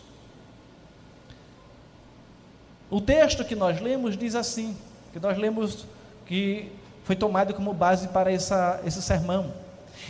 O 2.90 3.00
texto 3.00 3.46
que 3.46 3.56
nós 3.56 3.80
lemos 3.80 4.18
diz 4.18 4.34
assim, 4.34 4.76
que 5.14 5.20
nós 5.20 5.38
lemos 5.38 5.86
que 6.26 6.72
foi 7.04 7.16
tomado 7.16 7.54
como 7.54 7.74
base 7.74 8.08
para 8.08 8.32
essa, 8.32 8.80
esse 8.86 9.02
sermão. 9.02 9.54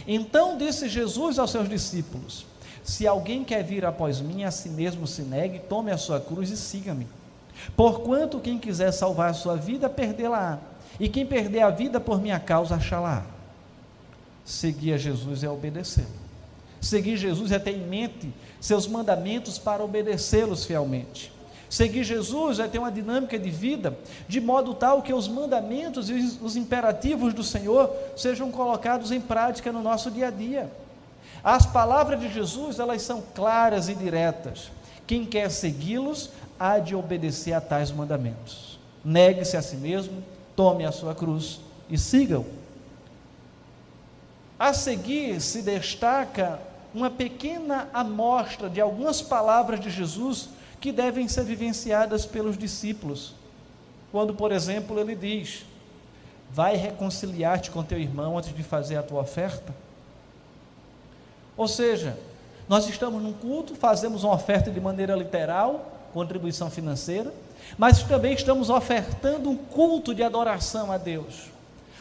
Então 0.07 0.57
disse 0.57 0.87
Jesus 0.87 1.39
aos 1.39 1.51
seus 1.51 1.67
discípulos: 1.67 2.45
Se 2.83 3.07
alguém 3.07 3.43
quer 3.43 3.63
vir 3.63 3.85
após 3.85 4.21
mim, 4.21 4.43
a 4.43 4.51
si 4.51 4.69
mesmo 4.69 5.07
se 5.07 5.23
negue, 5.23 5.59
tome 5.59 5.91
a 5.91 5.97
sua 5.97 6.19
cruz 6.19 6.49
e 6.49 6.57
siga-me. 6.57 7.07
Porquanto 7.75 8.39
quem 8.39 8.57
quiser 8.57 8.91
salvar 8.91 9.31
a 9.31 9.33
sua 9.33 9.55
vida, 9.55 9.89
perdê-la-á. 9.89 10.59
E 10.99 11.09
quem 11.09 11.25
perder 11.25 11.61
a 11.61 11.69
vida 11.69 11.99
por 11.99 12.21
minha 12.21 12.39
causa, 12.39 12.75
achá-la. 12.75 13.25
Seguir 14.49 14.93
a 14.93 14.97
Jesus 14.97 15.43
é 15.43 15.49
obedecê-lo. 15.49 16.07
Seguir 16.81 17.17
Jesus 17.17 17.51
é 17.51 17.59
ter 17.59 17.75
em 17.75 17.85
mente 17.85 18.33
seus 18.59 18.87
mandamentos 18.87 19.59
para 19.59 19.83
obedecê-los 19.83 20.65
fielmente. 20.65 21.31
Seguir 21.69 22.03
Jesus 22.03 22.57
é 22.57 22.67
ter 22.67 22.79
uma 22.79 22.91
dinâmica 22.91 23.37
de 23.37 23.51
vida 23.51 23.95
de 24.27 24.41
modo 24.41 24.73
tal 24.73 25.03
que 25.03 25.13
os 25.13 25.27
mandamentos 25.27 26.09
e 26.09 26.39
os 26.41 26.55
imperativos 26.55 27.31
do 27.31 27.43
Senhor 27.43 27.95
sejam 28.17 28.49
colocados 28.49 29.11
em 29.11 29.21
prática 29.21 29.71
no 29.71 29.83
nosso 29.83 30.09
dia 30.09 30.29
a 30.29 30.31
dia. 30.31 30.67
As 31.43 31.67
palavras 31.67 32.19
de 32.19 32.33
Jesus, 32.33 32.79
elas 32.79 33.03
são 33.03 33.21
claras 33.35 33.87
e 33.87 33.93
diretas. 33.93 34.71
Quem 35.05 35.27
quer 35.27 35.51
segui-los 35.51 36.31
há 36.59 36.79
de 36.79 36.95
obedecer 36.95 37.53
a 37.53 37.61
tais 37.61 37.91
mandamentos. 37.91 38.79
Negue-se 39.05 39.55
a 39.55 39.61
si 39.61 39.75
mesmo, 39.75 40.23
tome 40.55 40.85
a 40.85 40.91
sua 40.91 41.13
cruz 41.13 41.59
e 41.87 41.99
siga-o. 41.99 42.58
A 44.59 44.73
seguir 44.73 45.39
se 45.39 45.61
destaca 45.61 46.59
uma 46.93 47.09
pequena 47.09 47.87
amostra 47.93 48.69
de 48.69 48.81
algumas 48.81 49.21
palavras 49.21 49.79
de 49.79 49.89
Jesus 49.89 50.49
que 50.81 50.91
devem 50.91 51.27
ser 51.29 51.45
vivenciadas 51.45 52.25
pelos 52.25 52.57
discípulos. 52.57 53.33
Quando, 54.11 54.33
por 54.33 54.51
exemplo, 54.51 54.99
ele 54.99 55.15
diz: 55.15 55.65
Vai 56.51 56.75
reconciliar-te 56.75 57.71
com 57.71 57.83
teu 57.83 57.99
irmão 57.99 58.37
antes 58.37 58.53
de 58.53 58.63
fazer 58.63 58.97
a 58.97 59.03
tua 59.03 59.21
oferta. 59.21 59.73
Ou 61.55 61.67
seja, 61.67 62.17
nós 62.67 62.87
estamos 62.87 63.21
num 63.21 63.33
culto, 63.33 63.75
fazemos 63.75 64.23
uma 64.23 64.33
oferta 64.33 64.71
de 64.71 64.81
maneira 64.81 65.15
literal, 65.15 65.91
contribuição 66.13 66.69
financeira, 66.69 67.33
mas 67.77 68.03
também 68.03 68.33
estamos 68.33 68.69
ofertando 68.69 69.49
um 69.49 69.57
culto 69.57 70.13
de 70.13 70.23
adoração 70.23 70.91
a 70.91 70.97
Deus. 70.97 71.49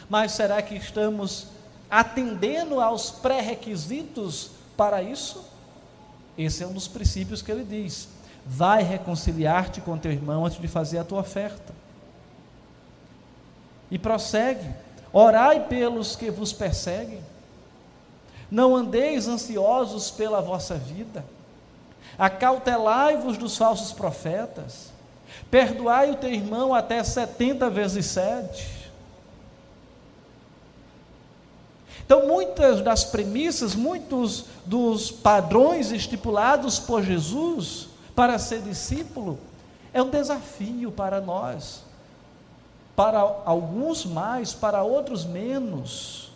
Mas 0.09 0.31
será 0.31 0.61
que 0.61 0.75
estamos 0.75 1.47
atendendo 1.89 2.79
aos 2.79 3.11
pré-requisitos 3.11 4.51
para 4.77 5.01
isso? 5.01 5.43
Esse 6.37 6.63
é 6.63 6.67
um 6.67 6.73
dos 6.73 6.87
princípios 6.87 7.41
que 7.41 7.51
ele 7.51 7.63
diz. 7.63 8.07
Vai 8.45 8.81
reconciliar-te 8.81 9.81
com 9.81 9.97
teu 9.97 10.11
irmão 10.11 10.45
antes 10.45 10.59
de 10.59 10.67
fazer 10.67 10.99
a 10.99 11.03
tua 11.03 11.19
oferta. 11.19 11.73
E 13.91 13.99
prossegue: 13.99 14.67
Orai 15.11 15.67
pelos 15.67 16.15
que 16.15 16.31
vos 16.31 16.53
perseguem. 16.53 17.21
Não 18.49 18.75
andeis 18.75 19.27
ansiosos 19.27 20.09
pela 20.09 20.41
vossa 20.41 20.75
vida. 20.75 21.23
Acautelai-vos 22.17 23.37
dos 23.37 23.57
falsos 23.57 23.91
profetas. 23.91 24.91
Perdoai 25.51 26.11
o 26.11 26.15
teu 26.15 26.31
irmão 26.31 26.73
até 26.73 27.03
setenta 27.03 27.69
vezes 27.69 28.05
sete. 28.05 28.78
Então, 32.09 32.25
muitas 32.25 32.81
das 32.81 33.03
premissas, 33.03 33.75
muitos 33.75 34.45
dos 34.65 35.11
padrões 35.11 35.91
estipulados 35.91 36.79
por 36.79 37.03
Jesus 37.03 37.87
para 38.15 38.39
ser 38.39 38.63
discípulo 38.63 39.37
é 39.93 40.01
um 40.01 40.09
desafio 40.09 40.91
para 40.91 41.21
nós. 41.21 41.83
Para 42.95 43.19
alguns 43.19 44.07
mais, 44.07 44.55
para 44.55 44.81
outros 44.81 45.23
menos. 45.23 46.31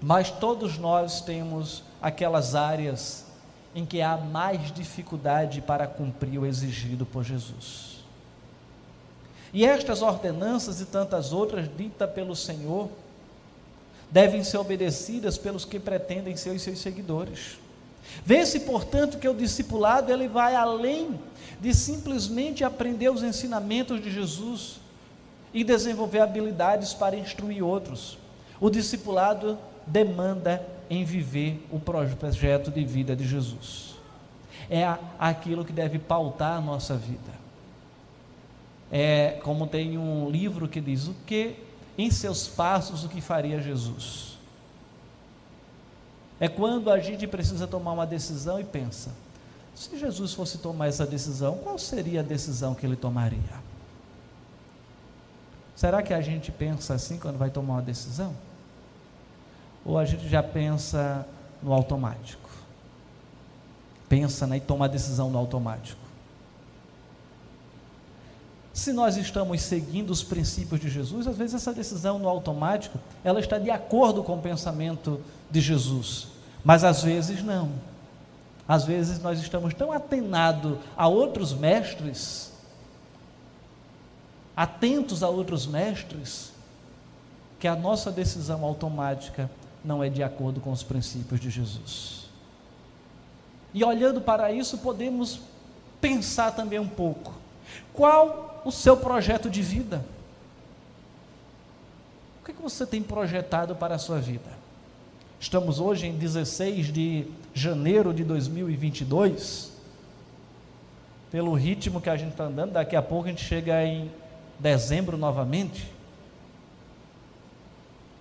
Mas 0.00 0.30
todos 0.30 0.78
nós 0.78 1.20
temos 1.20 1.84
aquelas 2.00 2.54
áreas 2.54 3.26
em 3.74 3.84
que 3.84 4.00
há 4.00 4.16
mais 4.16 4.72
dificuldade 4.72 5.60
para 5.60 5.86
cumprir 5.86 6.38
o 6.38 6.46
exigido 6.46 7.04
por 7.04 7.22
Jesus. 7.24 7.87
E 9.52 9.64
estas 9.64 10.02
ordenanças 10.02 10.80
e 10.80 10.86
tantas 10.86 11.32
outras 11.32 11.68
ditas 11.76 12.10
pelo 12.10 12.36
Senhor 12.36 12.88
devem 14.10 14.42
ser 14.42 14.58
obedecidas 14.58 15.38
pelos 15.38 15.64
que 15.64 15.78
pretendem 15.78 16.36
ser 16.36 16.50
os 16.50 16.62
seus 16.62 16.78
seguidores. 16.78 17.58
Vê-se, 18.24 18.60
portanto, 18.60 19.18
que 19.18 19.28
o 19.28 19.34
discipulado 19.34 20.12
ele 20.12 20.28
vai 20.28 20.54
além 20.54 21.18
de 21.60 21.74
simplesmente 21.74 22.64
aprender 22.64 23.10
os 23.10 23.22
ensinamentos 23.22 24.02
de 24.02 24.10
Jesus 24.10 24.80
e 25.52 25.64
desenvolver 25.64 26.20
habilidades 26.20 26.94
para 26.94 27.16
instruir 27.16 27.62
outros. 27.62 28.18
O 28.60 28.70
discipulado 28.70 29.58
demanda 29.86 30.64
em 30.90 31.04
viver 31.04 31.66
o 31.70 31.78
projeto 31.78 32.70
de 32.70 32.84
vida 32.84 33.14
de 33.14 33.26
Jesus. 33.26 33.96
é 34.70 34.84
aquilo 35.18 35.64
que 35.64 35.72
deve 35.72 35.98
pautar 35.98 36.58
a 36.58 36.60
nossa 36.60 36.94
vida. 36.94 37.47
É 38.90 39.38
como 39.42 39.66
tem 39.66 39.98
um 39.98 40.30
livro 40.30 40.66
que 40.66 40.80
diz 40.80 41.08
o 41.08 41.14
que 41.26 41.56
em 41.96 42.10
seus 42.10 42.48
passos 42.48 43.04
o 43.04 43.08
que 43.08 43.20
faria 43.20 43.60
Jesus. 43.60 44.38
É 46.40 46.48
quando 46.48 46.90
a 46.90 46.98
gente 46.98 47.26
precisa 47.26 47.66
tomar 47.66 47.92
uma 47.92 48.06
decisão 48.06 48.60
e 48.60 48.64
pensa: 48.64 49.10
se 49.74 49.98
Jesus 49.98 50.32
fosse 50.32 50.58
tomar 50.58 50.86
essa 50.86 51.06
decisão, 51.06 51.58
qual 51.58 51.78
seria 51.78 52.20
a 52.20 52.22
decisão 52.22 52.74
que 52.74 52.86
ele 52.86 52.96
tomaria? 52.96 53.68
Será 55.74 56.02
que 56.02 56.12
a 56.12 56.20
gente 56.20 56.50
pensa 56.50 56.94
assim 56.94 57.18
quando 57.18 57.38
vai 57.38 57.50
tomar 57.50 57.74
uma 57.74 57.82
decisão? 57.82 58.34
Ou 59.84 59.98
a 59.98 60.04
gente 60.04 60.28
já 60.28 60.42
pensa 60.42 61.26
no 61.62 61.72
automático? 61.72 62.50
Pensa 64.08 64.46
né, 64.46 64.56
e 64.56 64.60
toma 64.60 64.86
a 64.86 64.88
decisão 64.88 65.30
no 65.30 65.38
automático. 65.38 66.07
Se 68.78 68.92
nós 68.92 69.16
estamos 69.16 69.60
seguindo 69.62 70.10
os 70.10 70.22
princípios 70.22 70.80
de 70.80 70.88
Jesus, 70.88 71.26
às 71.26 71.36
vezes 71.36 71.56
essa 71.56 71.72
decisão 71.72 72.16
no 72.16 72.28
automático, 72.28 72.96
ela 73.24 73.40
está 73.40 73.58
de 73.58 73.72
acordo 73.72 74.22
com 74.22 74.36
o 74.36 74.40
pensamento 74.40 75.20
de 75.50 75.60
Jesus, 75.60 76.28
mas 76.64 76.84
às 76.84 77.02
vezes 77.02 77.42
não. 77.42 77.72
Às 78.68 78.84
vezes 78.84 79.20
nós 79.20 79.40
estamos 79.40 79.74
tão 79.74 79.90
atenados 79.90 80.78
a 80.96 81.08
outros 81.08 81.52
mestres 81.52 82.52
atentos 84.54 85.24
a 85.24 85.28
outros 85.28 85.66
mestres, 85.66 86.52
que 87.58 87.66
a 87.66 87.74
nossa 87.74 88.12
decisão 88.12 88.64
automática 88.64 89.50
não 89.84 90.04
é 90.04 90.08
de 90.08 90.22
acordo 90.22 90.60
com 90.60 90.70
os 90.70 90.84
princípios 90.84 91.40
de 91.40 91.50
Jesus. 91.50 92.28
E 93.74 93.84
olhando 93.84 94.20
para 94.20 94.52
isso, 94.52 94.78
podemos 94.78 95.40
pensar 96.00 96.52
também 96.52 96.78
um 96.78 96.88
pouco: 96.88 97.34
qual 97.92 98.47
o 98.68 98.70
seu 98.70 98.98
projeto 98.98 99.48
de 99.48 99.62
vida? 99.62 100.04
O 102.42 102.44
que, 102.44 102.50
é 102.50 102.54
que 102.54 102.60
você 102.60 102.84
tem 102.84 103.02
projetado 103.02 103.74
para 103.74 103.94
a 103.94 103.98
sua 103.98 104.20
vida? 104.20 104.50
Estamos 105.40 105.80
hoje 105.80 106.06
em 106.06 106.12
16 106.12 106.92
de 106.92 107.26
janeiro 107.54 108.12
de 108.12 108.24
2022. 108.24 109.72
Pelo 111.30 111.54
ritmo 111.54 111.98
que 111.98 112.10
a 112.10 112.16
gente 112.16 112.32
está 112.32 112.44
andando, 112.44 112.72
daqui 112.72 112.94
a 112.94 113.00
pouco 113.00 113.24
a 113.26 113.30
gente 113.30 113.42
chega 113.42 113.82
em 113.82 114.10
dezembro 114.58 115.16
novamente. 115.16 115.90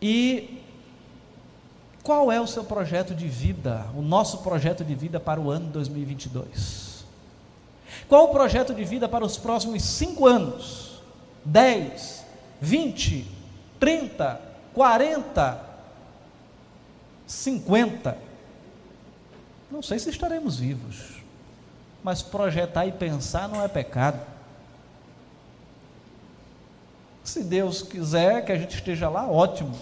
E 0.01 0.61
qual 2.03 2.31
é 2.31 2.39
o 2.39 2.47
seu 2.47 2.63
projeto 2.63 3.13
de 3.13 3.27
vida, 3.27 3.85
o 3.93 4.01
nosso 4.01 4.37
projeto 4.37 4.85
de 4.85 4.95
vida 4.95 5.19
para 5.19 5.41
o 5.41 5.51
ano 5.51 5.69
2022? 5.71 6.96
Qual 8.07 8.25
o 8.25 8.29
projeto 8.29 8.73
de 8.73 8.83
vida 8.83 9.07
para 9.07 9.25
os 9.25 9.37
próximos 9.37 9.83
cinco 9.83 10.25
anos? 10.25 11.01
10, 11.43 12.25
20, 12.61 13.27
30, 13.79 14.41
40, 14.73 15.61
50? 17.25 18.17
Não 19.69 19.81
sei 19.81 19.99
se 19.99 20.09
estaremos 20.09 20.59
vivos, 20.59 21.21
mas 22.03 22.21
projetar 22.21 22.85
e 22.85 22.91
pensar 22.91 23.49
não 23.49 23.61
é 23.61 23.67
pecado. 23.67 24.19
Se 27.23 27.43
Deus 27.43 27.81
quiser 27.81 28.45
que 28.45 28.51
a 28.51 28.57
gente 28.57 28.75
esteja 28.75 29.09
lá, 29.09 29.27
ótimo. 29.27 29.77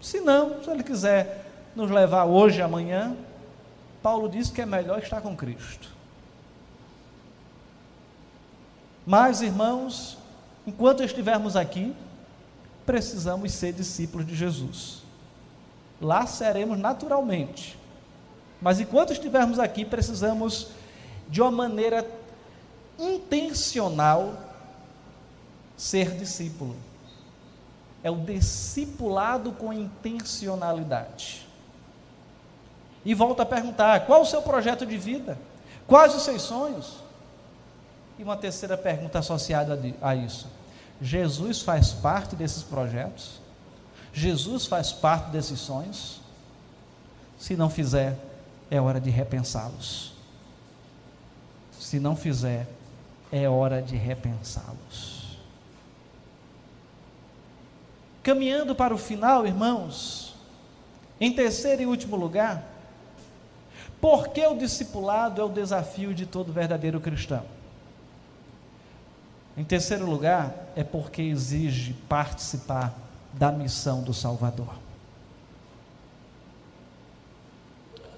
Se 0.00 0.20
não, 0.20 0.62
se 0.62 0.70
Ele 0.70 0.82
quiser 0.82 1.44
nos 1.76 1.90
levar 1.90 2.24
hoje, 2.24 2.62
amanhã, 2.62 3.16
Paulo 4.02 4.28
diz 4.28 4.50
que 4.50 4.62
é 4.62 4.66
melhor 4.66 4.98
estar 4.98 5.20
com 5.20 5.36
Cristo. 5.36 5.93
Mas, 9.06 9.42
irmãos, 9.42 10.16
enquanto 10.66 11.02
estivermos 11.02 11.56
aqui, 11.56 11.94
precisamos 12.86 13.52
ser 13.52 13.72
discípulos 13.72 14.26
de 14.26 14.34
Jesus. 14.34 15.02
Lá 16.00 16.26
seremos 16.26 16.78
naturalmente. 16.78 17.78
Mas 18.60 18.80
enquanto 18.80 19.12
estivermos 19.12 19.58
aqui, 19.58 19.84
precisamos, 19.84 20.68
de 21.28 21.42
uma 21.42 21.50
maneira 21.50 22.06
intencional, 22.98 24.34
ser 25.76 26.12
discípulo. 26.12 26.74
É 28.02 28.10
o 28.10 28.16
discipulado 28.16 29.52
com 29.52 29.72
intencionalidade. 29.72 31.46
E 33.04 33.14
volta 33.14 33.42
a 33.42 33.46
perguntar: 33.46 34.06
qual 34.06 34.22
o 34.22 34.26
seu 34.26 34.42
projeto 34.42 34.86
de 34.86 34.96
vida? 34.96 35.38
Quais 35.86 36.14
os 36.14 36.22
seus 36.22 36.42
sonhos? 36.42 37.03
E 38.18 38.22
uma 38.22 38.36
terceira 38.36 38.76
pergunta 38.76 39.18
associada 39.18 39.78
a 40.00 40.14
isso: 40.14 40.48
Jesus 41.00 41.62
faz 41.62 41.92
parte 41.92 42.36
desses 42.36 42.62
projetos? 42.62 43.40
Jesus 44.12 44.66
faz 44.66 44.92
parte 44.92 45.30
desses 45.30 45.58
sonhos? 45.58 46.20
Se 47.38 47.56
não 47.56 47.68
fizer, 47.68 48.16
é 48.70 48.80
hora 48.80 49.00
de 49.00 49.10
repensá-los. 49.10 50.12
Se 51.78 51.98
não 51.98 52.14
fizer, 52.16 52.68
é 53.30 53.48
hora 53.48 53.82
de 53.82 53.96
repensá-los. 53.96 55.38
Caminhando 58.22 58.74
para 58.74 58.94
o 58.94 58.98
final, 58.98 59.46
irmãos, 59.46 60.34
em 61.20 61.32
terceiro 61.32 61.82
e 61.82 61.86
último 61.86 62.16
lugar, 62.16 62.64
porque 64.00 64.46
o 64.46 64.56
discipulado 64.56 65.40
é 65.40 65.44
o 65.44 65.48
desafio 65.48 66.14
de 66.14 66.24
todo 66.24 66.52
verdadeiro 66.52 67.00
cristão? 67.00 67.44
Em 69.56 69.64
terceiro 69.64 70.04
lugar, 70.04 70.52
é 70.74 70.82
porque 70.82 71.22
exige 71.22 71.92
participar 72.08 72.94
da 73.32 73.52
missão 73.52 74.02
do 74.02 74.12
Salvador. 74.12 74.74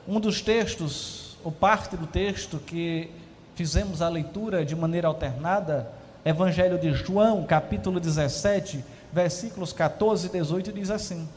Um 0.08 0.20
dos 0.20 0.40
textos, 0.40 1.36
ou 1.42 1.50
parte 1.50 1.96
do 1.96 2.06
texto 2.06 2.58
que 2.58 3.10
fizemos 3.54 4.00
a 4.00 4.08
leitura 4.08 4.64
de 4.64 4.76
maneira 4.76 5.08
alternada, 5.08 5.90
Evangelho 6.24 6.78
de 6.78 6.92
João, 6.92 7.44
capítulo 7.44 8.00
17, 8.00 8.84
versículos 9.12 9.72
14 9.72 10.26
e 10.26 10.30
18 10.30 10.72
diz 10.72 10.90
assim: 10.90 11.28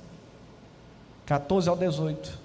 14 1.25 1.69
ao 1.69 1.75
18. 1.75 2.39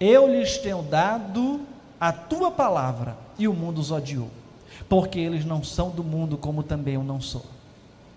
Eu 0.00 0.26
lhes 0.26 0.58
tenho 0.58 0.82
dado 0.82 1.60
a 2.00 2.12
tua 2.12 2.50
palavra, 2.50 3.16
e 3.38 3.46
o 3.46 3.52
mundo 3.52 3.80
os 3.80 3.90
odiou, 3.90 4.30
porque 4.88 5.18
eles 5.18 5.44
não 5.44 5.62
são 5.62 5.90
do 5.90 6.02
mundo, 6.02 6.36
como 6.36 6.62
também 6.62 6.94
eu 6.94 7.02
não 7.02 7.20
sou. 7.20 7.44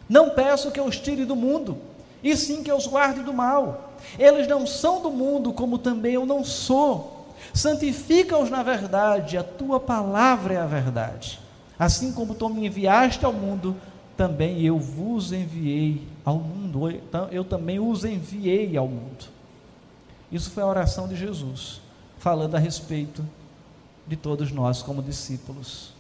Não 0.08 0.32
peço 0.32 0.72
que 0.72 0.80
eu 0.80 0.86
os 0.86 1.00
tire 1.00 1.26
do 1.26 1.36
mundo, 1.36 1.78
e 2.24 2.36
sim 2.36 2.64
que 2.64 2.72
eu 2.72 2.78
os 2.78 2.88
guarde 2.88 3.22
do 3.22 3.34
mal. 3.34 3.94
Eles 4.18 4.48
não 4.48 4.66
são 4.66 5.02
do 5.02 5.12
mundo, 5.12 5.54
como 5.54 5.78
também 5.78 6.14
eu 6.14 6.26
não 6.26 6.44
sou. 6.44 7.28
Santifica-os 7.54 8.50
na 8.50 8.64
verdade, 8.64 9.38
a 9.38 9.44
tua 9.44 9.80
palavra 9.80 10.56
é 10.56 10.58
a 10.58 10.66
verdade. 10.66 11.40
Assim 11.78 12.12
como 12.12 12.36
tu 12.36 12.50
me 12.50 12.66
enviaste 12.66 13.24
ao 13.24 13.32
mundo, 13.32 13.76
também 14.18 14.62
eu 14.62 14.78
vos 14.78 15.32
enviei 15.32 16.06
ao 16.26 16.36
mundo, 16.36 16.82
eu 17.32 17.44
também 17.44 17.80
os 17.80 18.04
enviei 18.04 18.76
ao 18.76 18.88
mundo. 18.88 19.30
Isso 20.32 20.52
foi 20.52 20.62
a 20.62 20.68
oração 20.68 21.08
de 21.08 21.16
Jesus, 21.16 21.80
falando 22.18 22.56
a 22.56 22.60
respeito 22.60 23.24
de 24.10 24.18
todos 24.18 24.52
nós 24.52 24.82
como 24.82 25.02
discípulos. 25.02 25.94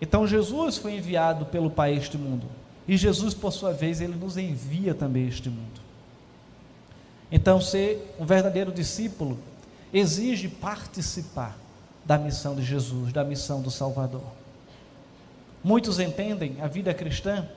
Então 0.00 0.26
Jesus 0.26 0.76
foi 0.76 0.96
enviado 0.96 1.46
pelo 1.46 1.70
Pai 1.70 1.92
a 1.92 1.96
este 1.96 2.18
mundo, 2.18 2.46
e 2.86 2.96
Jesus, 2.96 3.32
por 3.32 3.52
sua 3.52 3.72
vez, 3.72 4.00
ele 4.00 4.14
nos 4.14 4.36
envia 4.36 4.94
também 4.94 5.24
a 5.24 5.28
este 5.28 5.48
mundo. 5.48 5.80
Então, 7.32 7.60
ser 7.60 8.14
um 8.18 8.26
verdadeiro 8.26 8.70
discípulo 8.70 9.38
exige 9.92 10.48
participar 10.48 11.56
da 12.04 12.18
missão 12.18 12.54
de 12.54 12.62
Jesus, 12.62 13.12
da 13.12 13.24
missão 13.24 13.62
do 13.62 13.70
Salvador. 13.70 14.24
Muitos 15.62 15.98
entendem 15.98 16.60
a 16.60 16.66
vida 16.66 16.92
cristã 16.92 17.48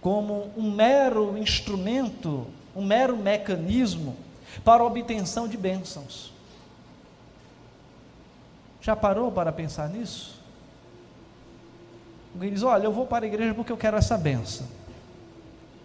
como 0.00 0.50
um 0.56 0.70
mero 0.70 1.36
instrumento, 1.36 2.46
um 2.74 2.84
mero 2.84 3.16
mecanismo 3.16 4.16
para 4.64 4.82
a 4.82 4.86
obtenção 4.86 5.46
de 5.46 5.58
bênçãos. 5.58 6.32
Já 8.82 8.96
parou 8.96 9.30
para 9.30 9.52
pensar 9.52 9.88
nisso? 9.88 10.42
Alguém 12.34 12.52
diz: 12.52 12.62
Olha, 12.64 12.84
eu 12.84 12.92
vou 12.92 13.06
para 13.06 13.24
a 13.24 13.28
igreja 13.28 13.54
porque 13.54 13.70
eu 13.70 13.76
quero 13.76 13.96
essa 13.96 14.18
benção. 14.18 14.66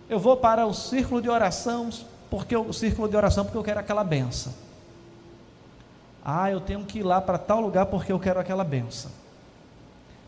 Eu 0.10 0.20
vou 0.20 0.36
para 0.36 0.66
o 0.66 0.74
círculo 0.74 1.22
de 1.22 1.30
oração 1.30 1.90
porque 2.30 2.58
o 2.58 2.74
círculo 2.74 3.08
de 3.08 3.16
oração 3.16 3.46
porque 3.46 3.58
eu 3.58 3.64
quero 3.64 3.80
aquela 3.80 4.04
benção. 4.04 4.54
Ah, 6.26 6.52
eu 6.52 6.60
tenho 6.60 6.84
que 6.84 7.00
ir 7.00 7.04
lá 7.04 7.22
para 7.22 7.38
tal 7.38 7.62
lugar 7.62 7.86
porque 7.86 8.12
eu 8.12 8.20
quero 8.20 8.40
aquela 8.40 8.64
benção. 8.64 9.12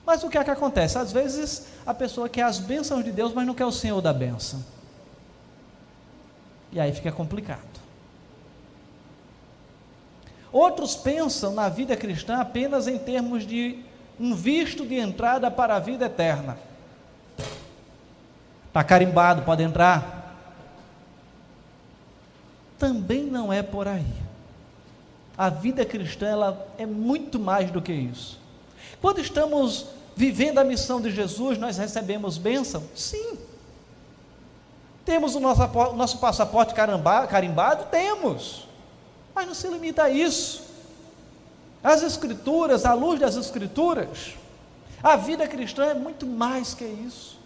Mas 0.06 0.24
o 0.24 0.30
que 0.30 0.38
é 0.38 0.44
que 0.44 0.52
acontece? 0.52 0.98
Às 0.98 1.12
vezes 1.12 1.68
a 1.86 1.94
pessoa 1.94 2.30
quer 2.30 2.44
as 2.44 2.60
bênçãos 2.60 3.04
de 3.04 3.12
Deus, 3.12 3.34
mas 3.34 3.46
não 3.48 3.54
quer 3.54 3.66
o 3.66 3.72
Senhor 3.72 4.00
da 4.00 4.14
bênção. 4.14 4.64
E 6.72 6.80
aí 6.80 6.94
fica 6.94 7.12
complicado. 7.12 7.89
Outros 10.52 10.96
pensam 10.96 11.54
na 11.54 11.70
vida 11.70 11.96
cristã 11.96 12.38
apenas 12.38 12.88
em 12.88 12.98
termos 12.98 13.46
de 13.46 13.84
um 14.20 14.36
visto 14.36 14.86
de 14.86 14.96
entrada 14.96 15.50
para 15.52 15.76
a 15.76 15.80
vida 15.80 16.06
eterna. 16.06 16.58
Está 18.68 18.84
carimbado, 18.84 19.44
pode 19.44 19.64
entrar. 19.64 20.36
Também 22.78 23.24
não 23.24 23.52
é 23.52 23.62
por 23.62 23.88
aí. 23.88 24.06
A 25.38 25.50
vida 25.50 25.86
cristã 25.86 26.28
ela 26.28 26.68
é 26.78 26.86
muito 26.86 27.40
mais 27.40 27.72
do 27.72 27.82
que 27.82 27.94
isso. 27.94 28.40
Quando 29.02 29.20
estamos 29.20 29.88
vivendo 30.16 30.58
a 30.58 30.64
missão 30.64 31.00
de 31.00 31.12
Jesus, 31.12 31.58
nós 31.58 31.78
recebemos 31.78 32.38
bênção? 32.38 32.84
Sim. 32.96 33.38
Temos 35.06 35.36
o 35.36 35.40
nosso, 35.40 35.62
nosso 35.96 36.18
passaporte 36.20 36.74
carimbado? 36.74 37.86
Temos. 37.90 38.69
Mas 39.40 39.48
não 39.48 39.54
se 39.54 39.70
limita 39.70 40.04
a 40.04 40.10
isso. 40.10 40.64
As 41.82 42.04
Escrituras, 42.04 42.86
à 42.86 42.94
luz 42.94 43.22
das 43.22 43.38
Escrituras, 43.38 44.36
a 45.02 45.16
vida 45.16 45.48
cristã 45.48 45.86
é 45.86 45.94
muito 45.94 46.26
mais 46.26 46.74
que 46.74 46.84
isso. 46.84 47.40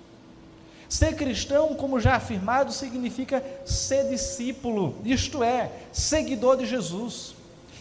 Ser 0.90 1.16
cristão, 1.16 1.76
como 1.76 2.00
já 2.00 2.16
afirmado, 2.16 2.74
significa 2.74 3.44
ser 3.64 4.10
discípulo, 4.10 4.96
isto 5.06 5.44
é, 5.44 5.70
seguidor 5.92 6.58
de 6.58 6.66
Jesus. 6.66 7.36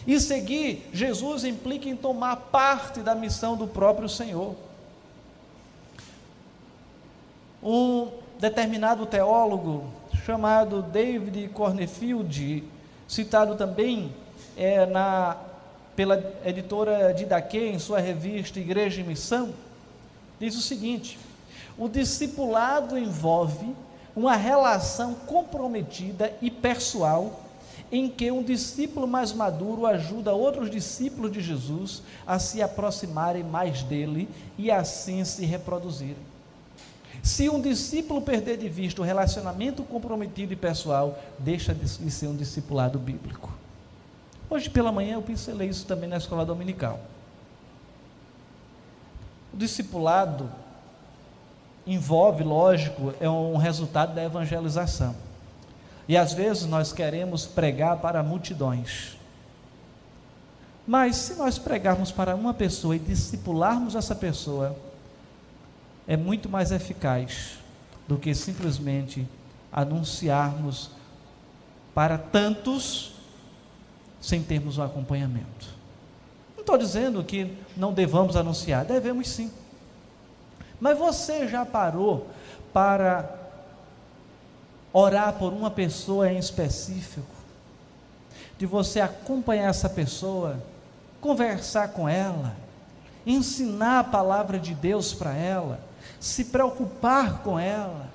E 0.05 0.19
seguir 0.19 0.87
Jesus 0.93 1.43
implica 1.43 1.89
em 1.89 1.95
tomar 1.95 2.35
parte 2.35 2.99
da 2.99 3.15
missão 3.15 3.57
do 3.57 3.65
próprio 3.65 4.07
Senhor. 4.07 4.55
Um 7.63 8.11
determinado 8.39 9.07
teólogo 9.07 9.85
chamado 10.23 10.83
David 10.83 11.49
Cornfield, 11.49 12.63
citado 13.07 13.55
também 13.55 14.13
é, 14.57 14.85
na, 14.85 15.37
pela 15.95 16.33
editora 16.45 17.13
Didaquê, 17.13 17.69
em 17.69 17.79
sua 17.79 17.99
revista 17.99 18.59
Igreja 18.59 19.01
e 19.01 19.03
Missão, 19.03 19.53
diz 20.39 20.55
o 20.55 20.61
seguinte: 20.61 21.19
o 21.77 21.87
discipulado 21.87 22.97
envolve 22.97 23.73
uma 24.15 24.35
relação 24.35 25.13
comprometida 25.13 26.33
e 26.41 26.51
pessoal 26.51 27.41
em 27.91 28.09
que 28.09 28.31
um 28.31 28.41
discípulo 28.41 29.07
mais 29.07 29.31
maduro 29.31 29.85
ajuda 29.85 30.33
outros 30.33 30.69
discípulos 30.69 31.31
de 31.31 31.41
Jesus 31.41 32.01
a 32.25 32.39
se 32.39 32.61
aproximarem 32.61 33.43
mais 33.43 33.83
dele 33.83 34.27
e 34.57 34.71
assim 34.71 35.23
se 35.23 35.45
reproduzirem. 35.45 36.32
Se 37.23 37.49
um 37.49 37.61
discípulo 37.61 38.21
perder 38.21 38.57
de 38.57 38.67
vista 38.67 39.01
o 39.01 39.05
relacionamento 39.05 39.81
comprometido 39.81 40.51
e 40.51 40.57
pessoal, 40.57 41.17
deixa 41.39 41.73
de 41.73 42.11
ser 42.11 42.27
um 42.27 42.35
discipulado 42.35 42.99
bíblico. 42.99 43.49
Hoje 44.49 44.69
pela 44.69 44.91
manhã 44.91 45.13
eu 45.13 45.21
pincelei 45.21 45.69
isso 45.69 45.85
também 45.85 46.09
na 46.09 46.17
escola 46.17 46.45
dominical. 46.45 46.99
O 49.53 49.57
discipulado 49.57 50.51
envolve, 51.87 52.43
lógico, 52.43 53.13
é 53.21 53.29
um 53.29 53.55
resultado 53.55 54.13
da 54.13 54.21
evangelização. 54.21 55.15
E 56.09 56.17
às 56.17 56.33
vezes 56.33 56.65
nós 56.65 56.91
queremos 56.91 57.45
pregar 57.45 57.99
para 57.99 58.21
multidões. 58.21 59.17
Mas 60.85 61.15
se 61.15 61.35
nós 61.35 61.57
pregarmos 61.57 62.11
para 62.11 62.35
uma 62.35 62.53
pessoa 62.53 62.97
e 62.97 62.99
discipularmos 62.99 63.95
essa 63.95 64.13
pessoa, 64.13 64.75
é 66.07 66.17
muito 66.17 66.49
mais 66.49 66.71
eficaz 66.71 67.59
do 68.07 68.17
que 68.17 68.33
simplesmente 68.35 69.27
anunciarmos 69.71 70.91
para 71.93 72.17
tantos 72.17 73.13
sem 74.21 74.41
termos 74.41 74.77
um 74.77 74.83
acompanhamento. 74.83 75.67
Não 76.55 76.61
estou 76.61 76.77
dizendo 76.77 77.23
que 77.23 77.57
não 77.75 77.93
devamos 77.93 78.35
anunciar, 78.35 78.85
devemos 78.85 79.29
sim. 79.29 79.51
Mas 80.79 80.97
você 80.97 81.47
já 81.47 81.65
parou 81.65 82.27
para 82.71 83.43
orar 84.91 85.33
por 85.33 85.51
uma 85.51 85.71
pessoa 85.71 86.31
em 86.31 86.37
específico, 86.37 87.25
de 88.57 88.65
você 88.65 88.99
acompanhar 89.01 89.69
essa 89.69 89.89
pessoa, 89.89 90.61
conversar 91.19 91.89
com 91.89 92.07
ela, 92.07 92.55
ensinar 93.25 93.99
a 93.99 94.03
palavra 94.03 94.59
de 94.59 94.75
Deus 94.75 95.13
para 95.13 95.33
ela, 95.33 95.79
se 96.19 96.45
preocupar 96.45 97.39
com 97.43 97.59
ela, 97.59 98.09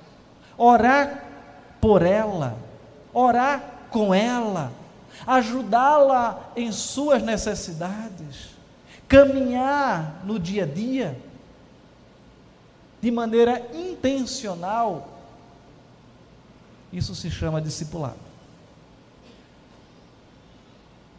orar 0.57 1.25
por 1.79 2.01
ela, 2.01 2.57
orar 3.13 3.87
com 3.89 4.13
ela, 4.13 4.71
ajudá-la 5.25 6.51
em 6.55 6.71
suas 6.71 7.21
necessidades, 7.21 8.49
caminhar 9.07 10.21
no 10.23 10.39
dia 10.39 10.63
a 10.63 10.67
dia, 10.67 11.19
de 13.01 13.11
maneira 13.11 13.65
intencional, 13.73 15.19
isso 16.91 17.15
se 17.15 17.29
chama 17.29 17.61
discipulado. 17.61 18.17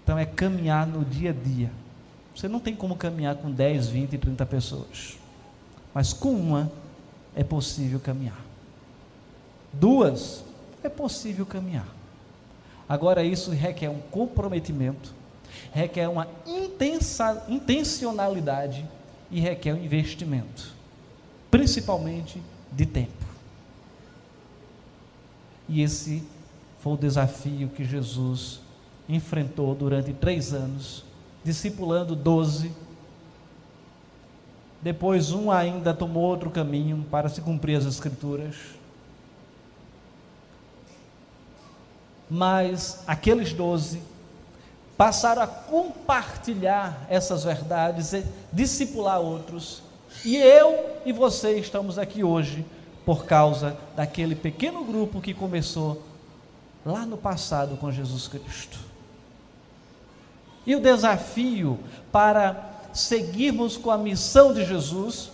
Então 0.03 0.19
é 0.19 0.27
caminhar 0.27 0.87
no 0.87 1.05
dia 1.05 1.31
a 1.31 1.33
dia. 1.33 1.71
Você 2.35 2.49
não 2.49 2.59
tem 2.59 2.75
como 2.75 2.97
caminhar 2.97 3.37
com 3.37 3.51
10, 3.51 3.89
20, 3.89 4.19
30 4.19 4.47
pessoas. 4.47 5.20
Mas 5.95 6.13
com 6.13 6.33
uma 6.33 6.71
é 7.35 7.43
possível 7.43 7.99
caminhar. 8.01 8.41
Duas 9.73 10.45
é 10.83 10.89
possível 10.89 11.47
caminhar. 11.47 11.89
Agora 12.89 13.23
isso 13.23 13.51
requer 13.53 13.89
um 13.89 14.01
comprometimento, 14.01 15.15
requer 15.73 16.09
uma 16.09 16.27
intensa, 16.47 17.45
intencionalidade 17.49 18.85
e 19.31 19.39
requer 19.41 19.75
um 19.75 19.85
investimento, 19.85 20.75
principalmente 21.51 22.43
de 22.73 22.87
tempo. 22.87 23.25
E 25.69 25.83
esse 25.83 26.25
foi 26.81 26.95
o 26.95 26.97
desafio 26.97 27.69
que 27.69 27.85
Jesus 27.85 28.61
enfrentou 29.09 29.73
durante 29.75 30.13
três 30.13 30.53
anos, 30.53 31.05
discipulando 31.45 32.17
doze. 32.17 32.73
Depois, 34.83 35.31
um 35.31 35.51
ainda 35.51 35.93
tomou 35.93 36.23
outro 36.23 36.51
caminho 36.51 37.05
para 37.11 37.29
se 37.29 37.41
cumprir 37.41 37.77
as 37.77 37.85
Escrituras. 37.85 38.55
Mas 42.29 43.03
aqueles 43.07 43.53
doze 43.53 44.03
passaram 44.97 45.43
a 45.43 45.47
compartilhar 45.47 47.07
essas 47.09 47.45
verdades, 47.45 48.25
discipular 48.53 49.21
outros. 49.21 49.83
E 50.25 50.37
eu 50.37 50.97
e 51.05 51.13
você 51.13 51.59
estamos 51.59 51.99
aqui 51.99 52.23
hoje 52.23 52.65
por 53.05 53.25
causa 53.25 53.77
daquele 53.97 54.35
pequeno 54.35 54.85
grupo 54.85 55.21
que 55.21 55.35
começou 55.35 56.03
lá 56.85 57.05
no 57.05 57.17
passado 57.17 57.77
com 57.77 57.91
Jesus 57.91 58.29
Cristo. 58.29 58.79
E 60.67 60.77
o 60.77 60.81
desafio 60.81 61.79
para 62.13 62.70
seguirmos 62.93 63.77
com 63.77 63.91
a 63.91 63.99
missão 63.99 64.53
de 64.53 64.65
Jesus 64.65 65.31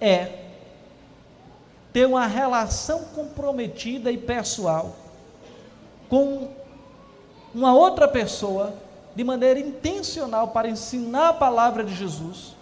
é 0.00 0.44
ter 1.92 2.06
uma 2.06 2.26
relação 2.26 3.04
comprometida 3.14 4.12
e 4.12 4.18
pessoal 4.18 4.94
com 6.08 6.50
uma 7.54 7.74
outra 7.74 8.06
pessoa 8.06 8.74
de 9.14 9.24
maneira 9.24 9.58
intencional 9.58 10.48
para 10.48 10.68
ensinar 10.68 11.30
a 11.30 11.32
palavra 11.32 11.82
de 11.82 11.94
Jesus 11.94 12.54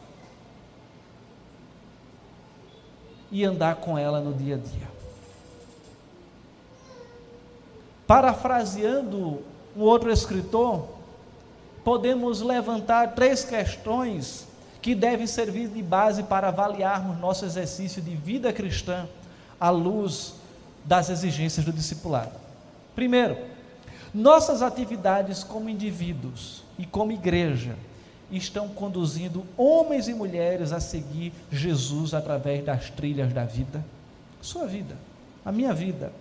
e 3.33 3.45
andar 3.45 3.77
com 3.77 3.99
ela 3.99 4.21
no 4.21 4.33
dia 4.33 4.55
a 4.55 4.59
dia. 4.59 4.89
Parafraseando 8.07 9.43
um 9.77 9.81
outro 9.81 10.13
escritor, 10.13 10.94
podemos 11.85 12.41
levantar 12.41 13.15
três 13.15 13.45
questões 13.45 14.47
que 14.81 14.95
devem 14.95 15.27
servir 15.27 15.69
de 15.69 15.83
base 15.83 16.23
para 16.23 16.49
avaliarmos 16.49 17.19
nosso 17.19 17.45
exercício 17.45 18.03
de 18.03 18.15
vida 18.17 18.53
cristã 18.53 19.07
à 19.61 19.71
luz 19.71 20.35
das 20.85 21.11
exigências 21.11 21.65
do 21.65 21.73
discipulado. 21.73 22.33
Primeiro, 22.95 23.37
nossas 24.13 24.63
atividades 24.63 25.43
como 25.43 25.69
indivíduos 25.69 26.63
e 26.79 26.87
como 26.87 27.13
igreja 27.13 27.77
estão 28.31 28.69
conduzindo 28.69 29.45
homens 29.57 30.09
e 30.09 30.15
mulheres 30.15 30.73
a 30.73 30.81
seguir 30.81 31.33
Jesus 31.51 32.15
através 32.15 32.65
das 32.65 32.91
trilhas 32.91 33.33
da 33.33 33.45
vida? 33.45 33.85
Sua 34.41 34.67
vida, 34.67 34.97
a 35.45 35.51
minha 35.51 35.73
vida, 35.73 36.13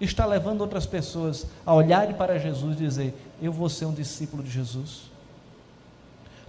está 0.00 0.24
levando 0.24 0.62
outras 0.62 0.86
pessoas 0.86 1.46
a 1.64 1.74
olharem 1.74 2.14
para 2.14 2.38
Jesus 2.38 2.74
e 2.74 2.84
dizer: 2.84 3.14
Eu 3.40 3.52
vou 3.52 3.68
ser 3.68 3.84
um 3.84 3.92
discípulo 3.92 4.42
de 4.42 4.50
Jesus? 4.50 5.10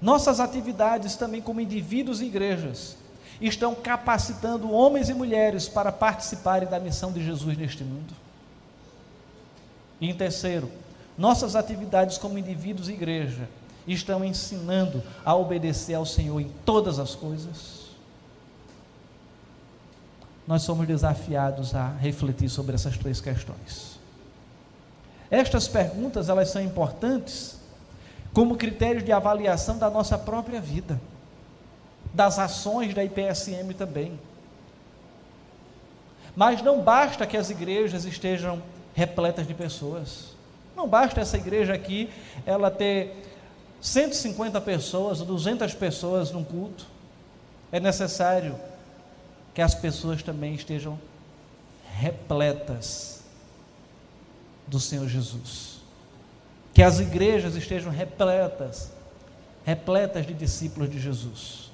Nossas 0.01 0.39
atividades 0.39 1.15
também 1.15 1.41
como 1.41 1.61
indivíduos 1.61 2.21
e 2.21 2.25
igrejas 2.25 2.97
estão 3.39 3.75
capacitando 3.75 4.71
homens 4.71 5.09
e 5.09 5.13
mulheres 5.13 5.67
para 5.67 5.91
participarem 5.91 6.67
da 6.67 6.79
missão 6.79 7.11
de 7.11 7.23
Jesus 7.23 7.57
neste 7.57 7.83
mundo. 7.83 8.13
E 9.99 10.09
em 10.09 10.13
terceiro, 10.15 10.71
nossas 11.17 11.55
atividades 11.55 12.17
como 12.17 12.37
indivíduos 12.37 12.89
e 12.89 12.93
igreja 12.93 13.47
estão 13.87 14.23
ensinando 14.23 15.03
a 15.25 15.35
obedecer 15.35 15.95
ao 15.95 16.05
Senhor 16.05 16.39
em 16.39 16.49
todas 16.65 16.99
as 16.99 17.15
coisas? 17.15 17.80
Nós 20.47 20.63
somos 20.63 20.87
desafiados 20.87 21.75
a 21.75 21.89
refletir 21.89 22.49
sobre 22.49 22.75
essas 22.75 22.97
três 22.97 23.21
questões. 23.21 23.99
Estas 25.29 25.67
perguntas, 25.67 26.27
elas 26.27 26.49
são 26.49 26.61
importantes 26.61 27.59
como 28.33 28.57
critérios 28.57 29.03
de 29.03 29.11
avaliação 29.11 29.77
da 29.77 29.89
nossa 29.89 30.17
própria 30.17 30.59
vida, 30.59 30.99
das 32.13 32.39
ações 32.39 32.93
da 32.93 33.03
IPSM 33.03 33.73
também. 33.73 34.19
Mas 36.35 36.61
não 36.61 36.81
basta 36.81 37.25
que 37.25 37.37
as 37.37 37.49
igrejas 37.49 38.05
estejam 38.05 38.61
repletas 38.93 39.47
de 39.47 39.53
pessoas. 39.53 40.35
Não 40.75 40.87
basta 40.87 41.21
essa 41.21 41.37
igreja 41.37 41.73
aqui 41.73 42.09
ela 42.45 42.71
ter 42.71 43.29
150 43.81 44.59
pessoas, 44.61 45.21
200 45.21 45.73
pessoas 45.73 46.31
num 46.31 46.43
culto. 46.43 46.85
É 47.71 47.79
necessário 47.79 48.55
que 49.53 49.61
as 49.61 49.75
pessoas 49.75 50.23
também 50.23 50.53
estejam 50.53 50.99
repletas 51.97 53.21
do 54.67 54.79
Senhor 54.79 55.07
Jesus. 55.07 55.81
Que 56.73 56.81
as 56.81 56.99
igrejas 56.99 57.55
estejam 57.55 57.91
repletas, 57.91 58.91
repletas 59.65 60.25
de 60.25 60.33
discípulos 60.33 60.89
de 60.89 60.99
Jesus. 60.99 61.69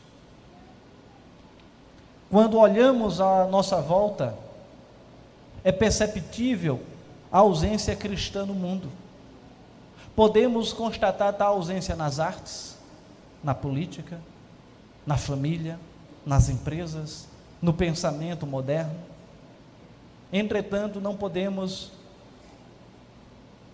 Quando 2.30 2.58
olhamos 2.58 3.22
à 3.22 3.46
nossa 3.46 3.80
volta, 3.80 4.36
é 5.63 5.72
perceptível 5.72 6.82
a 7.32 7.40
ausência 7.40 7.96
cristã 7.96 8.46
no 8.46 8.54
mundo. 8.54 8.90
Podemos 10.16 10.74
constatar 10.74 11.34
tal 11.34 11.54
ausência 11.54 11.96
nas 11.96 12.20
artes, 12.20 12.76
na 13.44 13.54
política, 13.54 14.20
na 15.06 15.16
família, 15.16 15.80
nas 16.26 16.50
empresas, 16.50 17.28
no 17.62 17.74
pensamento 17.74 18.46
moderno. 18.46 18.96
Entretanto, 20.32 21.00
não 21.00 21.15
podemos 21.15 21.91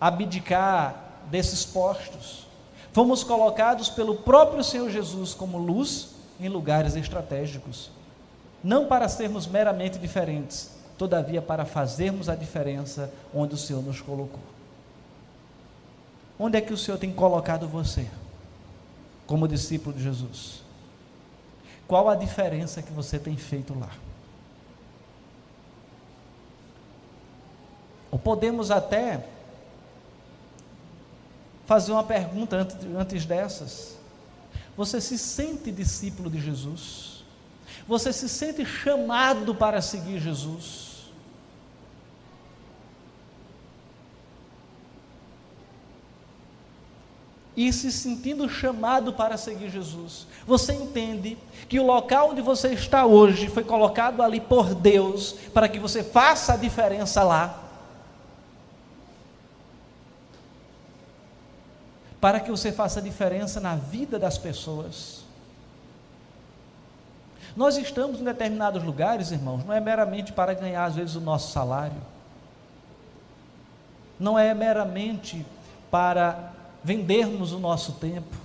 abdicar 0.00 1.04
desses 1.30 1.64
postos. 1.64 2.46
Fomos 2.92 3.24
colocados 3.24 3.90
pelo 3.90 4.16
próprio 4.16 4.62
Senhor 4.62 4.90
Jesus 4.90 5.34
como 5.34 5.58
luz 5.58 6.10
em 6.40 6.48
lugares 6.48 6.96
estratégicos, 6.96 7.90
não 8.62 8.86
para 8.86 9.08
sermos 9.08 9.46
meramente 9.46 9.98
diferentes, 9.98 10.72
todavia 10.96 11.42
para 11.42 11.64
fazermos 11.64 12.28
a 12.28 12.34
diferença 12.34 13.12
onde 13.32 13.54
o 13.54 13.58
Senhor 13.58 13.82
nos 13.82 14.00
colocou. 14.00 14.42
Onde 16.38 16.58
é 16.58 16.60
que 16.60 16.72
o 16.72 16.78
Senhor 16.78 16.98
tem 16.98 17.12
colocado 17.12 17.68
você 17.68 18.08
como 19.26 19.48
discípulo 19.48 19.96
de 19.96 20.02
Jesus? 20.02 20.63
Qual 21.86 22.08
a 22.08 22.14
diferença 22.14 22.82
que 22.82 22.92
você 22.92 23.18
tem 23.18 23.36
feito 23.36 23.78
lá? 23.78 23.90
Ou 28.10 28.18
podemos 28.18 28.70
até 28.70 29.26
fazer 31.66 31.92
uma 31.92 32.04
pergunta 32.04 32.68
antes, 32.96 33.24
dessas. 33.24 33.96
Você 34.76 35.00
se 35.00 35.18
sente 35.18 35.70
discípulo 35.72 36.30
de 36.30 36.40
Jesus? 36.40 37.24
Você 37.86 38.12
se 38.12 38.28
sente 38.28 38.64
chamado 38.64 39.54
para 39.54 39.82
seguir 39.82 40.20
Jesus? 40.20 40.93
E 47.56 47.72
se 47.72 47.92
sentindo 47.92 48.48
chamado 48.48 49.12
para 49.12 49.36
seguir 49.36 49.70
Jesus, 49.70 50.26
você 50.44 50.72
entende 50.72 51.38
que 51.68 51.78
o 51.78 51.86
local 51.86 52.30
onde 52.30 52.42
você 52.42 52.72
está 52.72 53.06
hoje 53.06 53.48
foi 53.48 53.62
colocado 53.62 54.22
ali 54.22 54.40
por 54.40 54.74
Deus 54.74 55.32
para 55.52 55.68
que 55.68 55.78
você 55.78 56.02
faça 56.02 56.54
a 56.54 56.56
diferença 56.56 57.22
lá. 57.22 57.60
Para 62.20 62.40
que 62.40 62.50
você 62.50 62.72
faça 62.72 62.98
a 62.98 63.02
diferença 63.02 63.60
na 63.60 63.76
vida 63.76 64.18
das 64.18 64.36
pessoas. 64.36 65.22
Nós 67.54 67.76
estamos 67.76 68.20
em 68.20 68.24
determinados 68.24 68.82
lugares, 68.82 69.30
irmãos, 69.30 69.64
não 69.64 69.72
é 69.72 69.78
meramente 69.78 70.32
para 70.32 70.54
ganhar 70.54 70.86
às 70.86 70.96
vezes 70.96 71.14
o 71.14 71.20
nosso 71.20 71.52
salário. 71.52 72.00
Não 74.18 74.36
é 74.36 74.52
meramente 74.52 75.46
para 75.88 76.52
vendermos 76.84 77.52
o 77.52 77.58
nosso 77.58 77.92
tempo. 77.92 78.36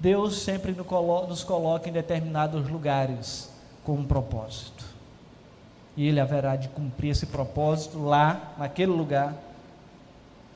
Deus 0.00 0.38
sempre 0.38 0.72
nos 0.72 1.44
coloca 1.44 1.88
em 1.88 1.92
determinados 1.92 2.68
lugares 2.68 3.52
com 3.84 3.92
um 3.92 4.04
propósito. 4.04 4.84
E 5.96 6.08
Ele 6.08 6.18
haverá 6.18 6.56
de 6.56 6.68
cumprir 6.68 7.10
esse 7.10 7.26
propósito 7.26 8.02
lá, 8.02 8.54
naquele 8.58 8.90
lugar. 8.90 9.36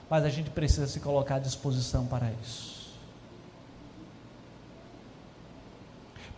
Mas 0.08 0.24
a 0.24 0.30
gente 0.30 0.50
precisa 0.50 0.86
se 0.86 0.98
colocar 0.98 1.36
à 1.36 1.38
disposição 1.38 2.06
para 2.06 2.32
isso. 2.42 2.76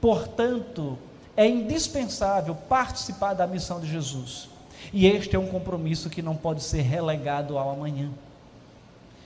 Portanto, 0.01 0.99
é 1.37 1.47
indispensável 1.47 2.55
participar 2.55 3.35
da 3.35 3.47
missão 3.47 3.81
de 3.81 3.91
Jesus. 3.91 4.49
E 4.93 5.07
este 5.07 5.37
é 5.37 5.39
um 5.39 5.47
compromisso 5.47 6.11
que 6.11 6.21
não 6.21 6.37
pode 6.37 6.63
ser 6.63 6.83
relegado 6.83 7.57
ao 7.57 7.71
amanhã. 7.71 8.11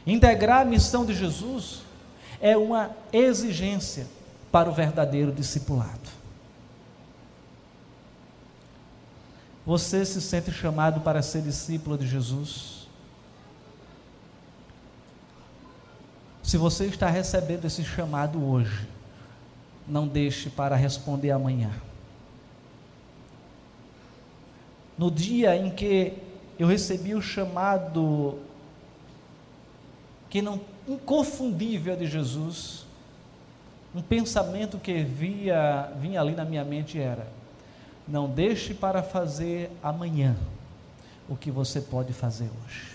Integrar 0.06 0.62
a 0.62 0.64
missão 0.64 1.04
de 1.04 1.14
Jesus 1.14 1.82
é 2.40 2.56
uma 2.56 2.90
exigência 3.12 4.06
para 4.50 4.68
o 4.68 4.72
verdadeiro 4.72 5.30
discipulado. 5.32 6.10
Você 9.64 10.04
se 10.04 10.20
sente 10.20 10.50
chamado 10.50 11.00
para 11.00 11.22
ser 11.22 11.40
discípulo 11.42 11.96
de 11.96 12.06
Jesus? 12.06 12.88
Se 16.42 16.56
você 16.56 16.86
está 16.86 17.08
recebendo 17.08 17.64
esse 17.64 17.84
chamado 17.84 18.44
hoje, 18.44 18.88
não 19.86 20.08
deixe 20.08 20.50
para 20.50 20.74
responder 20.74 21.30
amanhã. 21.30 21.70
No 24.98 25.10
dia 25.10 25.56
em 25.56 25.70
que 25.70 26.18
eu 26.58 26.66
recebi 26.66 27.14
o 27.14 27.22
chamado 27.22 28.38
que 30.33 30.40
não 30.40 30.59
inconfundível 30.88 31.95
de 31.95 32.07
Jesus, 32.07 32.87
um 33.95 34.01
pensamento 34.01 34.79
que 34.79 35.05
via, 35.05 35.92
vinha 36.01 36.18
ali 36.23 36.35
na 36.35 36.42
minha 36.42 36.64
mente 36.64 36.99
era: 36.99 37.27
não 38.09 38.31
deixe 38.31 38.73
para 38.73 39.03
fazer 39.03 39.71
amanhã 39.83 40.35
o 41.29 41.37
que 41.37 41.51
você 41.51 41.83
pode 41.83 42.14
fazer 42.14 42.49
hoje. 42.64 42.92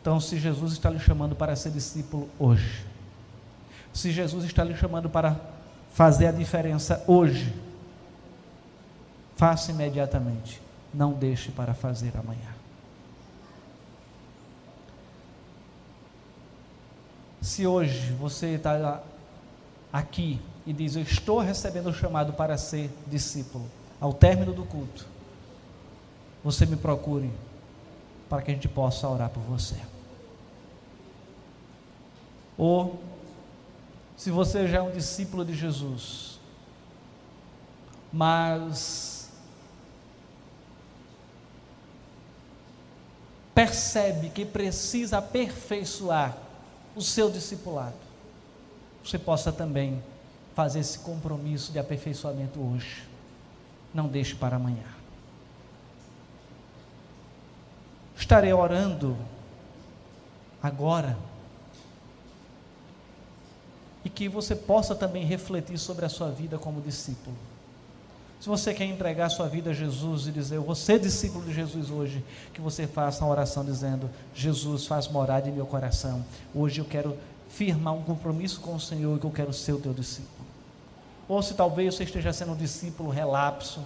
Então, 0.00 0.20
se 0.20 0.38
Jesus 0.38 0.74
está 0.74 0.88
lhe 0.88 1.00
chamando 1.00 1.34
para 1.34 1.56
ser 1.56 1.72
discípulo 1.72 2.28
hoje, 2.38 2.86
se 3.92 4.12
Jesus 4.12 4.44
está 4.44 4.62
lhe 4.62 4.76
chamando 4.76 5.10
para 5.10 5.36
fazer 5.92 6.28
a 6.28 6.32
diferença 6.32 7.02
hoje, 7.08 7.52
faça 9.34 9.72
imediatamente, 9.72 10.62
não 10.94 11.12
deixe 11.12 11.50
para 11.50 11.74
fazer 11.74 12.12
amanhã. 12.16 12.55
Se 17.40 17.66
hoje 17.66 18.12
você 18.12 18.54
está 18.54 19.02
aqui 19.92 20.40
e 20.66 20.72
diz: 20.72 20.96
Eu 20.96 21.02
estou 21.02 21.38
recebendo 21.38 21.88
o 21.88 21.94
chamado 21.94 22.32
para 22.32 22.58
ser 22.58 22.90
discípulo, 23.06 23.64
ao 24.00 24.12
término 24.12 24.52
do 24.52 24.64
culto, 24.64 25.06
você 26.42 26.66
me 26.66 26.76
procure 26.76 27.30
para 28.28 28.42
que 28.42 28.50
a 28.50 28.54
gente 28.54 28.68
possa 28.68 29.08
orar 29.08 29.30
por 29.30 29.42
você. 29.42 29.76
Ou, 32.58 32.98
se 34.16 34.30
você 34.30 34.66
já 34.66 34.78
é 34.78 34.82
um 34.82 34.90
discípulo 34.90 35.44
de 35.44 35.54
Jesus, 35.54 36.40
mas 38.12 39.30
percebe 43.54 44.30
que 44.30 44.44
precisa 44.44 45.18
aperfeiçoar 45.18 46.45
o 46.96 47.02
seu 47.02 47.30
discipulado, 47.30 47.94
você 49.04 49.18
possa 49.18 49.52
também 49.52 50.02
fazer 50.54 50.80
esse 50.80 50.98
compromisso 51.00 51.70
de 51.70 51.78
aperfeiçoamento 51.78 52.58
hoje. 52.58 53.04
Não 53.92 54.08
deixe 54.08 54.34
para 54.34 54.56
amanhã. 54.56 54.96
Estarei 58.16 58.52
orando 58.52 59.16
agora. 60.62 61.16
E 64.02 64.08
que 64.08 64.28
você 64.28 64.56
possa 64.56 64.94
também 64.94 65.24
refletir 65.24 65.78
sobre 65.78 66.06
a 66.06 66.08
sua 66.08 66.30
vida 66.30 66.58
como 66.58 66.80
discípulo. 66.80 67.36
Se 68.40 68.48
você 68.48 68.74
quer 68.74 68.84
entregar 68.84 69.28
sua 69.30 69.48
vida 69.48 69.70
a 69.70 69.74
Jesus 69.74 70.26
e 70.26 70.32
dizer, 70.32 70.58
vou 70.58 70.74
ser 70.74 71.00
discípulo 71.00 71.44
de 71.44 71.54
Jesus 71.54 71.90
hoje, 71.90 72.22
que 72.52 72.60
você 72.60 72.86
faça 72.86 73.24
uma 73.24 73.30
oração 73.30 73.64
dizendo: 73.64 74.10
Jesus, 74.34 74.86
faz 74.86 75.08
morada 75.08 75.48
em 75.48 75.52
meu 75.52 75.66
coração. 75.66 76.24
Hoje 76.54 76.80
eu 76.80 76.84
quero 76.84 77.16
firmar 77.48 77.94
um 77.94 78.02
compromisso 78.02 78.60
com 78.60 78.74
o 78.74 78.80
Senhor 78.80 79.16
e 79.16 79.20
que 79.20 79.26
eu 79.26 79.30
quero 79.30 79.52
ser 79.52 79.72
o 79.72 79.78
teu 79.78 79.94
discípulo. 79.94 80.46
Ou 81.28 81.42
se 81.42 81.54
talvez 81.54 81.94
você 81.94 82.04
esteja 82.04 82.32
sendo 82.32 82.52
um 82.52 82.56
discípulo 82.56 83.08
relapso, 83.08 83.82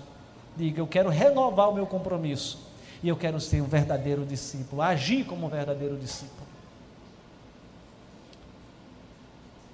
diga: 0.56 0.80
eu 0.80 0.86
quero 0.86 1.08
renovar 1.08 1.70
o 1.70 1.74
meu 1.74 1.86
compromisso 1.86 2.58
e 3.02 3.08
eu 3.08 3.16
quero 3.16 3.40
ser 3.40 3.62
um 3.62 3.66
verdadeiro 3.66 4.26
discípulo, 4.26 4.82
agir 4.82 5.24
como 5.24 5.46
um 5.46 5.50
verdadeiro 5.50 5.96
discípulo. 5.96 6.48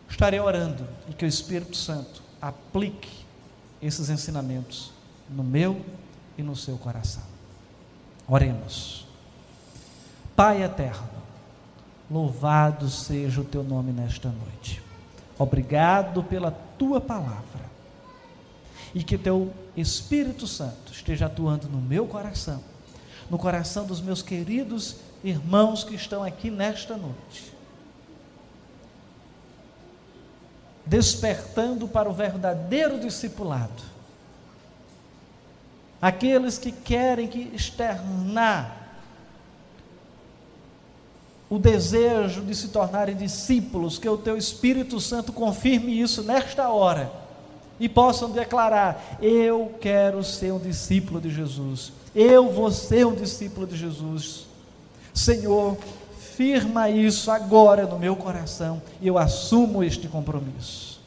Estarei 0.08 0.38
orando 0.38 0.86
e 1.08 1.12
que 1.12 1.24
o 1.24 1.28
Espírito 1.28 1.76
Santo 1.76 2.22
aplique 2.40 3.25
esses 3.80 4.08
ensinamentos 4.08 4.92
no 5.28 5.42
meu 5.42 5.84
e 6.36 6.42
no 6.42 6.56
seu 6.56 6.76
coração. 6.76 7.22
Oremos. 8.28 9.06
Pai 10.34 10.62
eterno, 10.62 11.22
louvado 12.10 12.88
seja 12.88 13.40
o 13.40 13.44
teu 13.44 13.62
nome 13.62 13.92
nesta 13.92 14.28
noite. 14.28 14.82
Obrigado 15.38 16.22
pela 16.22 16.50
tua 16.50 17.00
palavra. 17.00 17.66
E 18.94 19.02
que 19.02 19.18
teu 19.18 19.52
Espírito 19.76 20.46
Santo 20.46 20.92
esteja 20.92 21.26
atuando 21.26 21.68
no 21.68 21.80
meu 21.80 22.06
coração, 22.06 22.62
no 23.30 23.36
coração 23.36 23.86
dos 23.86 24.00
meus 24.00 24.22
queridos 24.22 24.96
irmãos 25.22 25.84
que 25.84 25.94
estão 25.94 26.22
aqui 26.22 26.50
nesta 26.50 26.96
noite 26.96 27.55
despertando 30.86 31.88
para 31.88 32.08
o 32.08 32.12
verdadeiro 32.12 32.98
discipulado. 32.98 33.82
Aqueles 36.00 36.56
que 36.56 36.70
querem 36.70 37.26
que 37.26 37.50
externar 37.54 38.86
o 41.48 41.58
desejo 41.58 42.42
de 42.42 42.54
se 42.54 42.68
tornarem 42.68 43.16
discípulos, 43.16 43.98
que 43.98 44.08
o 44.08 44.18
teu 44.18 44.36
Espírito 44.36 45.00
Santo 45.00 45.32
confirme 45.32 46.00
isso 46.00 46.22
nesta 46.22 46.68
hora 46.68 47.10
e 47.78 47.88
possam 47.88 48.30
declarar: 48.30 49.18
Eu 49.20 49.74
quero 49.80 50.22
ser 50.22 50.52
um 50.52 50.58
discípulo 50.58 51.20
de 51.20 51.30
Jesus, 51.30 51.92
eu 52.14 52.50
vou 52.50 52.70
ser 52.70 53.06
um 53.06 53.14
discípulo 53.14 53.66
de 53.66 53.76
Jesus. 53.76 54.46
Senhor, 55.14 55.78
firma 56.36 56.90
isso 56.90 57.30
agora 57.30 57.86
no 57.86 57.98
meu 57.98 58.14
coração 58.14 58.82
e 59.00 59.08
eu 59.08 59.16
assumo 59.16 59.82
este 59.82 60.06
compromisso. 60.06 61.00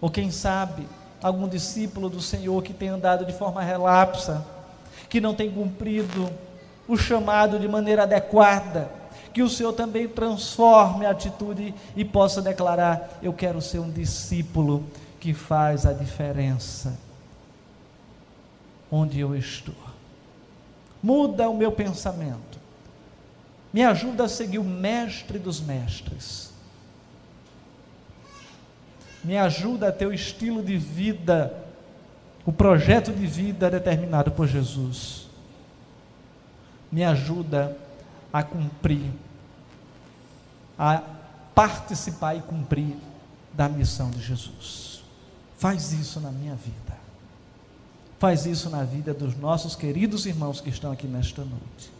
Ou 0.00 0.08
quem 0.08 0.30
sabe, 0.30 0.86
algum 1.20 1.48
discípulo 1.48 2.08
do 2.08 2.20
Senhor 2.20 2.62
que 2.62 2.72
tem 2.72 2.88
andado 2.88 3.26
de 3.26 3.32
forma 3.32 3.60
relapsa, 3.60 4.46
que 5.08 5.20
não 5.20 5.34
tem 5.34 5.50
cumprido 5.50 6.30
o 6.86 6.96
chamado 6.96 7.58
de 7.58 7.66
maneira 7.66 8.04
adequada, 8.04 8.88
que 9.34 9.42
o 9.42 9.48
Senhor 9.48 9.72
também 9.72 10.06
transforme 10.06 11.04
a 11.04 11.10
atitude 11.10 11.74
e 11.96 12.04
possa 12.04 12.40
declarar: 12.40 13.18
Eu 13.20 13.32
quero 13.32 13.60
ser 13.60 13.80
um 13.80 13.90
discípulo 13.90 14.84
que 15.18 15.34
faz 15.34 15.84
a 15.84 15.92
diferença 15.92 16.96
onde 18.90 19.18
eu 19.18 19.34
estou. 19.34 19.74
Muda 21.02 21.48
o 21.48 21.56
meu 21.56 21.72
pensamento 21.72 22.49
me 23.72 23.84
ajuda 23.84 24.24
a 24.24 24.28
seguir 24.28 24.58
o 24.58 24.64
mestre 24.64 25.38
dos 25.38 25.60
mestres. 25.60 26.50
Me 29.22 29.36
ajuda 29.38 29.88
a 29.88 29.92
ter 29.92 30.06
o 30.06 30.12
estilo 30.12 30.62
de 30.62 30.76
vida, 30.76 31.54
o 32.44 32.52
projeto 32.52 33.12
de 33.12 33.26
vida 33.26 33.70
determinado 33.70 34.32
por 34.32 34.48
Jesus. 34.48 35.28
Me 36.90 37.04
ajuda 37.04 37.76
a 38.32 38.42
cumprir, 38.42 39.12
a 40.76 41.02
participar 41.54 42.34
e 42.34 42.40
cumprir 42.40 42.96
da 43.52 43.68
missão 43.68 44.10
de 44.10 44.20
Jesus. 44.20 45.04
Faz 45.58 45.92
isso 45.92 46.18
na 46.18 46.30
minha 46.30 46.54
vida. 46.54 46.98
Faz 48.18 48.46
isso 48.46 48.68
na 48.68 48.82
vida 48.82 49.14
dos 49.14 49.36
nossos 49.36 49.76
queridos 49.76 50.26
irmãos 50.26 50.60
que 50.60 50.70
estão 50.70 50.90
aqui 50.90 51.06
nesta 51.06 51.44
noite 51.44 51.99